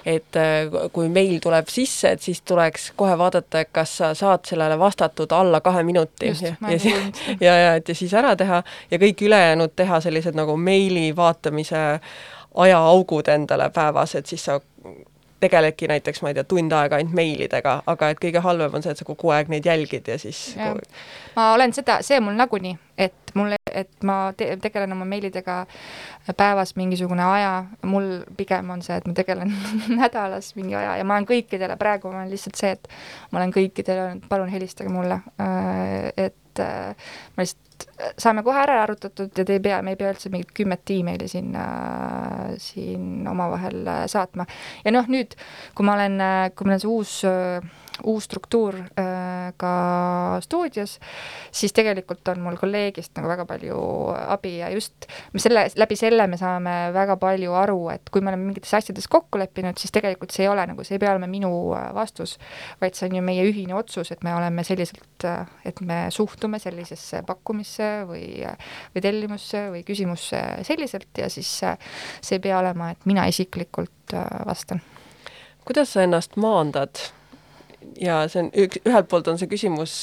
[0.05, 4.45] et äh, kui meil tuleb sisse, et siis tuleks kohe vaadata, et kas sa saad
[4.45, 6.27] sellele vastatud alla kahe minuti.
[6.27, 7.25] Just, ja, ja, seda.
[7.47, 11.83] ja, ja et ja siis ära teha ja kõik ülejäänud teha sellised nagu meili vaatamise
[12.55, 14.59] ajaaugud endale päevas, et siis sa
[15.39, 18.93] tegeledki näiteks, ma ei tea, tund aega ainult meilidega, aga et kõige halvem on see,
[18.95, 20.77] et sa kogu aeg neid jälgid ja siis Jah.
[21.35, 25.57] ma olen seda, see mul nagunii, et mul, et ma te tegelen oma meilidega
[26.37, 27.51] päevas mingisugune aja,
[27.87, 29.51] mul pigem on see, et ma tegelen
[30.01, 32.89] nädalas mingi aja ja ma olen kõikidele, praegu olen lihtsalt see, et
[33.31, 35.21] ma olen kõikidele öelnud, palun helistage mulle,
[36.17, 37.61] et äh, ma lihtsalt,
[38.21, 41.27] saame kohe ära arutatud ja te ei pea, me ei pea üldse mingit kümmet emaili
[41.27, 44.47] siin äh,, siin omavahel äh, saatma.
[44.85, 45.35] ja noh, nüüd,
[45.75, 46.21] kui ma olen,
[46.55, 47.73] kui meil on see uus äh,
[48.03, 49.71] uus struktuur äh, ka
[50.43, 50.97] stuudios,
[51.55, 53.77] siis tegelikult on mul kolleegist nagu väga palju
[54.35, 58.33] abi ja just me selle, läbi selle me saame väga palju aru, et kui me
[58.33, 61.29] oleme mingites asjades kokku leppinud, siis tegelikult see ei ole nagu, see ei pea olema
[61.31, 62.37] minu äh, vastus,
[62.81, 65.27] vaid see on ju meie ühine otsus, et me oleme selliselt,
[65.65, 68.27] et me suhtume sellisesse pakkumisse või,
[68.95, 71.79] või tellimusse või küsimusse selliselt ja siis äh,
[72.19, 74.83] see ei pea olema, et mina isiklikult äh, vastan
[75.65, 76.89] kuidas sa ennast maandad?
[78.01, 79.95] Ja see on üks, ühelt poolt on see küsimus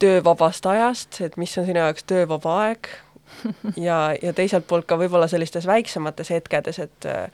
[0.00, 2.88] töövabast ajast, et mis on sinu jaoks töövaba aeg
[3.88, 7.28] ja, ja teiselt poolt ka võib-olla sellistes väiksemates hetkedes, et äh,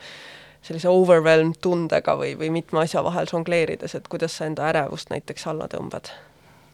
[0.67, 5.47] sellise overwhelmed tundega või, või mitme asja vahel žongleerides, et kuidas sa enda ärevust näiteks
[5.51, 6.11] alla tõmbad,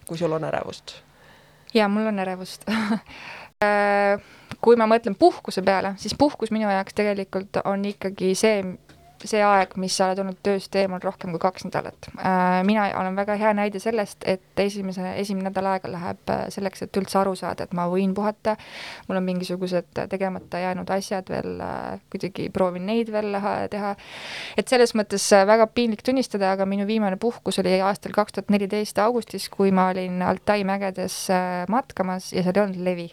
[0.09, 0.97] kui sul on ärevust?
[1.75, 2.65] ja mul on ärevust.
[4.63, 8.63] kui ma mõtlen puhkuse peale, siis puhkus minu jaoks tegelikult on ikkagi see,
[9.29, 12.09] see aeg, mis sa oled olnud tööst eemal rohkem kui kaks nädalat.
[12.67, 17.01] mina olen väga hea näide sellest, et esimese, esimene nädal aega läheb äh, selleks, et
[17.01, 18.57] üldse aru saada, et ma võin puhata,
[19.09, 21.63] mul on mingisugused tegemata jäänud asjad veel,
[22.13, 23.95] kuidagi proovin neid veel äh, teha,
[24.59, 28.53] et selles mõttes äh, väga piinlik tunnistada, aga minu viimane puhkus oli aastal kaks tuhat
[28.55, 33.11] neliteist augustis, kui ma olin Altai mägedes äh, matkamas ja seal ei olnud levi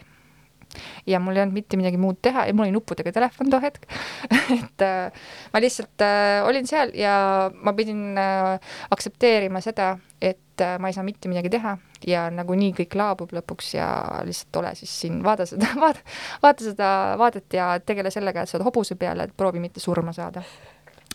[1.06, 3.86] ja mul ei olnud mitte midagi muud teha ja mul oli nuppudega telefon too hetk
[4.58, 7.14] et äh, ma lihtsalt äh, olin seal ja
[7.52, 12.72] ma pidin äh, aktsepteerima seda, et äh, ma ei saa mitte midagi teha ja nagunii
[12.80, 13.88] kõik laabub lõpuks ja
[14.26, 16.04] lihtsalt ole siis siin, vaada seda, vaata,
[16.42, 16.90] vaata seda
[17.20, 20.44] vaadet ja tegele sellega, et sa oled hobuse peal, et proovi mitte surma saada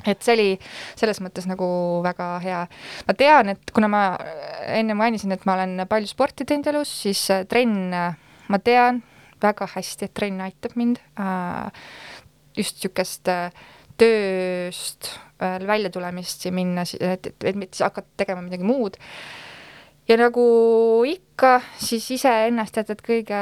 [0.06, 0.50] et see oli
[1.00, 1.68] selles mõttes nagu
[2.06, 2.62] väga hea.
[3.08, 4.04] ma tean, et kuna ma
[4.68, 7.90] enne mainisin, et ma olen palju sporti teinud elus, siis äh, trenn,
[8.48, 9.02] ma tean
[9.44, 11.02] väga hästi, et trenn aitab mind.
[11.20, 11.72] Äh,
[12.56, 13.50] just niisugust äh,
[14.00, 15.10] tööst
[15.40, 18.98] äh, välja tulemist ja minna, et, et, et mitte hakata tegema midagi muud.
[20.08, 20.46] ja nagu
[21.10, 23.40] ikka, siis iseennast jätad kõige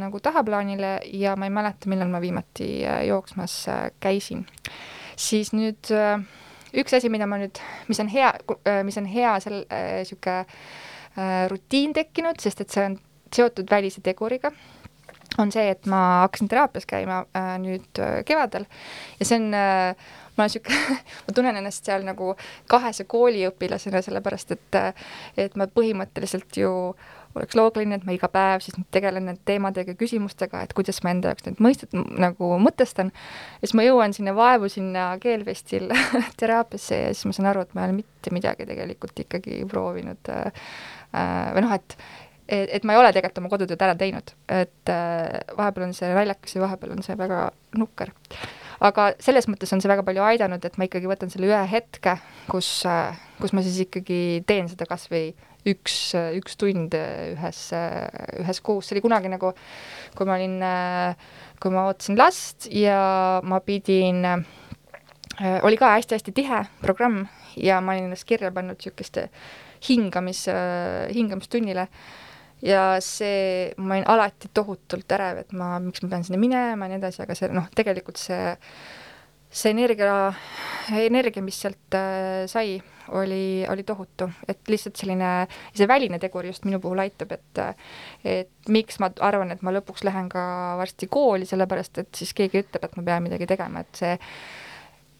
[0.00, 3.66] nagu tahaplaanile ja ma ei mäleta, millal ma viimati jooksmas
[4.00, 4.46] käisin.
[5.18, 5.90] Siis nüüd
[6.72, 7.60] üks asi, mida ma nüüd,
[7.90, 8.32] mis on hea,
[8.88, 9.60] mis on hea seal
[10.08, 12.96] sihuke äh, rutiin tekkinud, sest et see on
[13.34, 14.52] seotud välise teguriga,
[15.38, 18.64] on see, et ma hakkasin teraapias käima äh, nüüd äh, kevadel
[19.20, 20.08] ja see on äh,
[20.38, 20.74] ma olen sihuke,
[21.26, 22.32] ma tunnen ennast seal nagu
[22.70, 24.82] kahese kooliõpilasena, sellepärast et,
[25.36, 26.72] et ma põhimõtteliselt ju
[27.36, 31.32] oleks loogiline, et ma iga päev siis tegelen nende teemadega küsimustega, et kuidas ma enda
[31.32, 33.12] jaoks neid mõistet-, nagu mõtestan.
[33.60, 35.90] ja siis ma jõuan sinna vaevu sinna keelvestil
[36.40, 40.32] teraapiasse ja siis ma saan aru, et ma ei ole mitte midagi tegelikult ikkagi proovinud
[40.34, 40.64] äh,
[41.12, 41.98] äh, või noh, et
[42.48, 46.08] et, et ma ei ole tegelikult oma kodutööd ära teinud, et äh, vahepeal on see
[46.14, 48.14] naljakas ja vahepeal on see väga nukker.
[48.88, 52.14] Aga selles mõttes on see väga palju aidanud, et ma ikkagi võtan selle ühe hetke,
[52.46, 52.70] kus,
[53.40, 55.32] kus ma siis ikkagi teen seda kas või
[55.66, 55.96] üks,
[56.38, 57.62] üks tund ühes,
[58.38, 59.50] ühes kuus, see oli kunagi nagu,
[60.14, 60.62] kui ma olin,
[61.58, 63.00] kui ma ootasin last ja
[63.42, 64.22] ma pidin,
[65.66, 67.24] oli ka hästi-hästi tihe programm
[67.58, 69.26] ja ma olin ennast kirja pannud niisuguste
[69.88, 70.46] hingamis,
[71.14, 71.88] hingamistunnile
[72.62, 76.92] ja see, ma olin alati tohutult ärev, et ma, miks ma pean sinna minema ja
[76.92, 78.54] nii edasi, aga see noh, tegelikult see,
[79.48, 80.14] see energia,
[80.98, 82.78] energia, mis sealt äh, sai,
[83.16, 85.30] oli, oli tohutu, et lihtsalt selline,
[85.76, 87.62] see väline tegur just minu puhul aitab, et
[88.26, 90.42] et miks ma arvan, et ma lõpuks lähen ka
[90.80, 94.18] varsti kooli, sellepärast et siis keegi ütleb, et ma pean midagi tegema, et see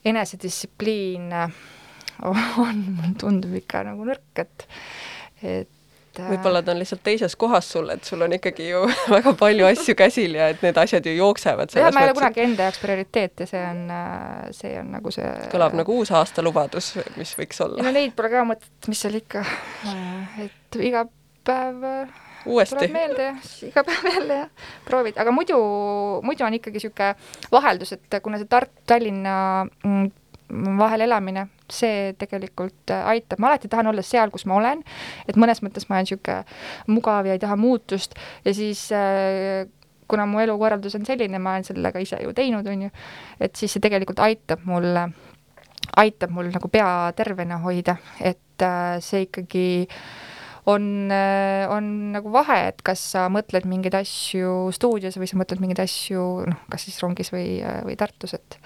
[0.09, 1.33] enesedistsipliin
[2.33, 4.69] on, mulle tundub ikka nagu nõrk, et
[5.39, 5.78] et
[6.19, 8.85] võib-olla ta on lihtsalt teises kohas sul, et sul on ikkagi ju
[9.17, 12.21] väga palju asju käsil ja et need asjad ju jooksevad jah, ma ei ole et
[12.23, 13.83] kunagi enda jaoks prioriteet ja see on,
[14.57, 17.85] see on nagu see kõlab nagu uus aastalubadus, mis võiks olla.
[17.85, 19.45] No neid pole ka mõtet, mis seal ikka,
[20.45, 21.05] et iga
[21.49, 22.17] päev äh,
[22.47, 22.77] uuesti.
[22.77, 22.93] tuleb.
[22.93, 23.35] meelde ja
[23.69, 24.47] iga päev jälle ja
[24.85, 25.59] proovid, aga muidu,
[26.25, 27.15] muidu on ikkagi niisugune
[27.53, 29.35] vaheldus, et kuna see Tartu-Tallinna
[29.85, 30.11] mm,
[30.79, 34.83] vahel elamine, see tegelikult äh, aitab, ma alati tahan olla seal, kus ma olen,
[35.29, 38.17] et mõnes mõttes ma olen niisugune mugav ja ei taha muutust.
[38.47, 39.69] Ja siis äh,
[40.09, 42.95] kuna mu elukorraldus on selline, ma olen selle ka ise ju teinud, on ju,
[43.41, 44.89] et siis see tegelikult aitab mul,
[46.01, 49.69] aitab mul nagu pea tervena hoida, et äh, see ikkagi
[50.69, 50.85] on,
[51.73, 56.25] on nagu vahe, et kas sa mõtled mingeid asju stuudios või sa mõtled mingeid asju
[56.49, 58.59] noh, kas siis rongis või, või Tartus, et.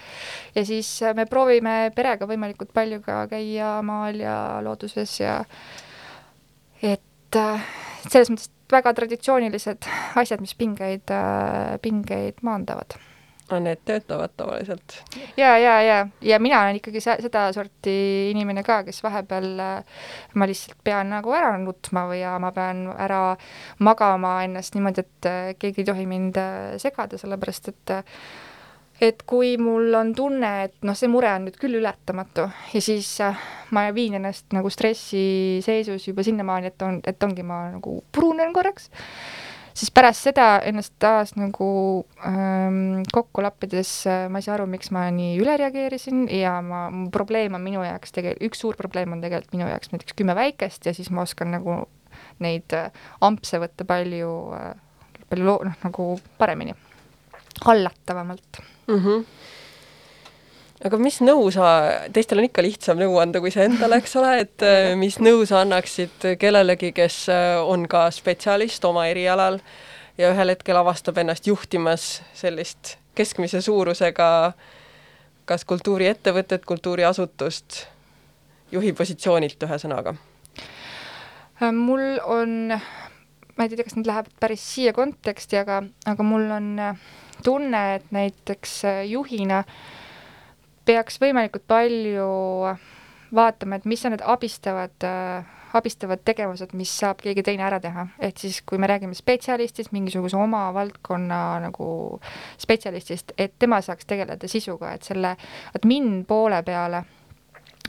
[0.57, 4.35] Ja siis me proovime perega võimalikult palju ka käia maal ja
[4.65, 5.39] looduses ja
[6.83, 7.39] et
[8.09, 9.87] selles mõttes väga traditsioonilised
[10.19, 11.11] asjad, mis pingeid,
[11.83, 12.97] pingeid maandavad
[13.51, 14.95] Need töötavad tavaliselt.
[15.37, 17.95] ja, ja, ja, ja mina olen ikkagi se- sedasorti
[18.31, 19.83] inimene ka, kes vahepeal äh,
[20.33, 23.35] ma lihtsalt pean nagu ära nutma või ja ma pean ära
[23.83, 27.95] magama ennast niimoodi, et äh, keegi ei tohi mind äh, segada, sellepärast et
[29.03, 33.09] et kui mul on tunne, et noh, see mure on nüüd küll ületamatu ja siis
[33.75, 38.89] ma viin ennast nagu stressiseisus juba sinnamaani, et on, et ongi, ma nagu purunen korraks
[39.73, 41.69] siis pärast seda ennast taas nagu
[42.27, 46.85] ähm, kokku lappides äh, ma ei saa aru, miks ma nii üle reageerisin ja ma,
[46.93, 50.35] mu probleem on minu jaoks tegelikult, üks suur probleem on tegelikult minu jaoks näiteks kümme
[50.37, 51.83] väikest ja siis ma oskan nagu
[52.43, 52.91] neid äh,
[53.25, 54.73] ampse võtta palju äh,,
[55.29, 56.07] palju loo-, noh, nagu
[56.37, 56.75] paremini,
[57.65, 58.61] hallatavamalt.
[58.87, 58.99] mm.
[58.99, 59.25] -hmm.
[60.83, 61.67] Aga mis nõu sa,
[62.13, 65.45] teistel on ikka lihtsam nõu anda kui see endale, eks ole, et äh, mis nõu
[65.49, 69.61] sa annaksid kellelegi, kes äh, on ka spetsialist oma erialal
[70.19, 74.29] ja ühel hetkel avastab ennast juhtimas sellist keskmise suurusega
[75.45, 77.83] kas kultuuriettevõtet, kultuuriasutust,
[78.71, 80.15] juhi positsioonilt ühesõnaga?
[81.61, 86.47] Äh, mul on, ma ei tea, kas nüüd läheb päris siia konteksti, aga, aga mul
[86.55, 87.03] on äh,
[87.45, 89.63] tunne, et näiteks äh, juhina
[90.85, 92.29] peaks võimalikult palju
[93.33, 98.05] vaatama, et mis on need abistavad äh, abistavad tegevused, mis saab keegi teine ära teha,
[98.21, 101.87] ehk siis kui me räägime spetsialistist, mingisuguse oma valdkonna nagu
[102.61, 105.33] spetsialistist, et tema saaks tegeleda sisuga, et selle
[105.73, 107.01] admin poole peale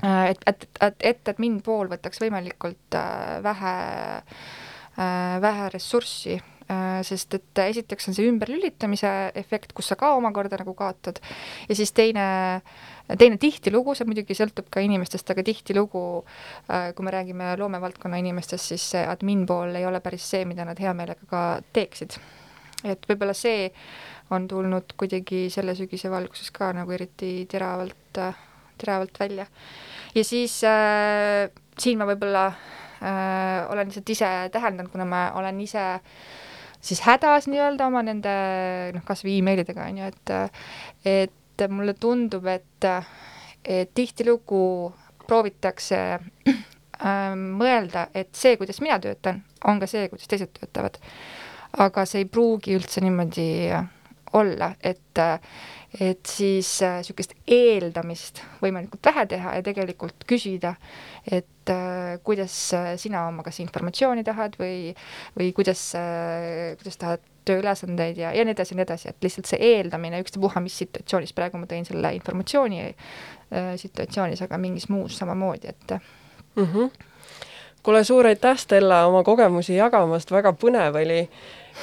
[0.03, 3.77] et, et, et, et admin pool võtaks võimalikult äh, vähe
[4.17, 6.41] äh,, vähe ressurssi
[7.05, 11.21] sest et esiteks on see ümberlülitamise efekt, kus sa ka omakorda nagu kaotad,
[11.69, 12.27] ja siis teine,
[13.21, 16.05] teine tihtilugu, see muidugi sõltub ka inimestest, aga tihtilugu,
[16.97, 20.81] kui me räägime loomevaldkonna inimestest, siis see admin pool ei ole päris see, mida nad
[20.81, 21.45] hea meelega ka
[21.77, 22.17] teeksid.
[22.85, 23.71] et võib-olla see
[24.33, 28.21] on tulnud kuidagi selle sügise valguses ka nagu eriti teravalt,
[28.81, 29.47] teravalt välja.
[30.15, 35.85] ja siis äh, siin ma võib-olla äh, olen lihtsalt ise täheldanud, kuna ma olen ise
[36.85, 38.35] siis hädas nii-öelda oma nende
[38.95, 40.35] noh, kas või emailidega on ju, et
[41.55, 42.87] et mulle tundub, et,
[43.63, 44.65] et tihtilugu
[45.25, 50.99] proovitakse äh, mõelda, et see, kuidas mina töötan, on ka see, kuidas teised töötavad.
[51.79, 53.47] aga see ei pruugi üldse niimoodi
[54.35, 55.21] olla, et,
[56.01, 60.75] et siis niisugust äh, eeldamist võimalikult vähe teha ja tegelikult küsida,
[61.31, 62.57] et äh, kuidas
[63.01, 64.91] sina oma kas informatsiooni tahad või,
[65.39, 69.49] või kuidas äh,, kuidas tahad tööülesandeid ja, ja nii edasi ja nii edasi, et lihtsalt
[69.49, 75.19] see eeldamine, ükstapuha mis situatsioonis, praegu ma tõin selle informatsiooni äh, situatsioonis, aga mingis muus
[75.21, 76.65] samamoodi, et mm.
[76.65, 76.91] -hmm.
[77.83, 81.29] kuule, suur aitäh, Stella, oma kogemusi jagamast, väga põnev oli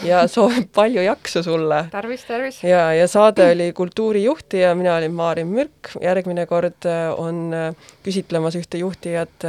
[0.03, 1.85] ja soovin palju jaksu sulle.
[1.91, 2.63] tervist, tervist!
[2.63, 7.91] ja, ja saade oli Kultuurijuhti ja mina olin Maarin Mürk, järgmine kord äh, on äh,
[8.03, 9.47] küsitlemas ühte juhtijat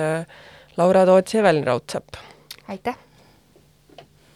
[0.77, 2.21] Laura Toots ja Evelin Raudsepp.
[2.69, 3.12] aitäh!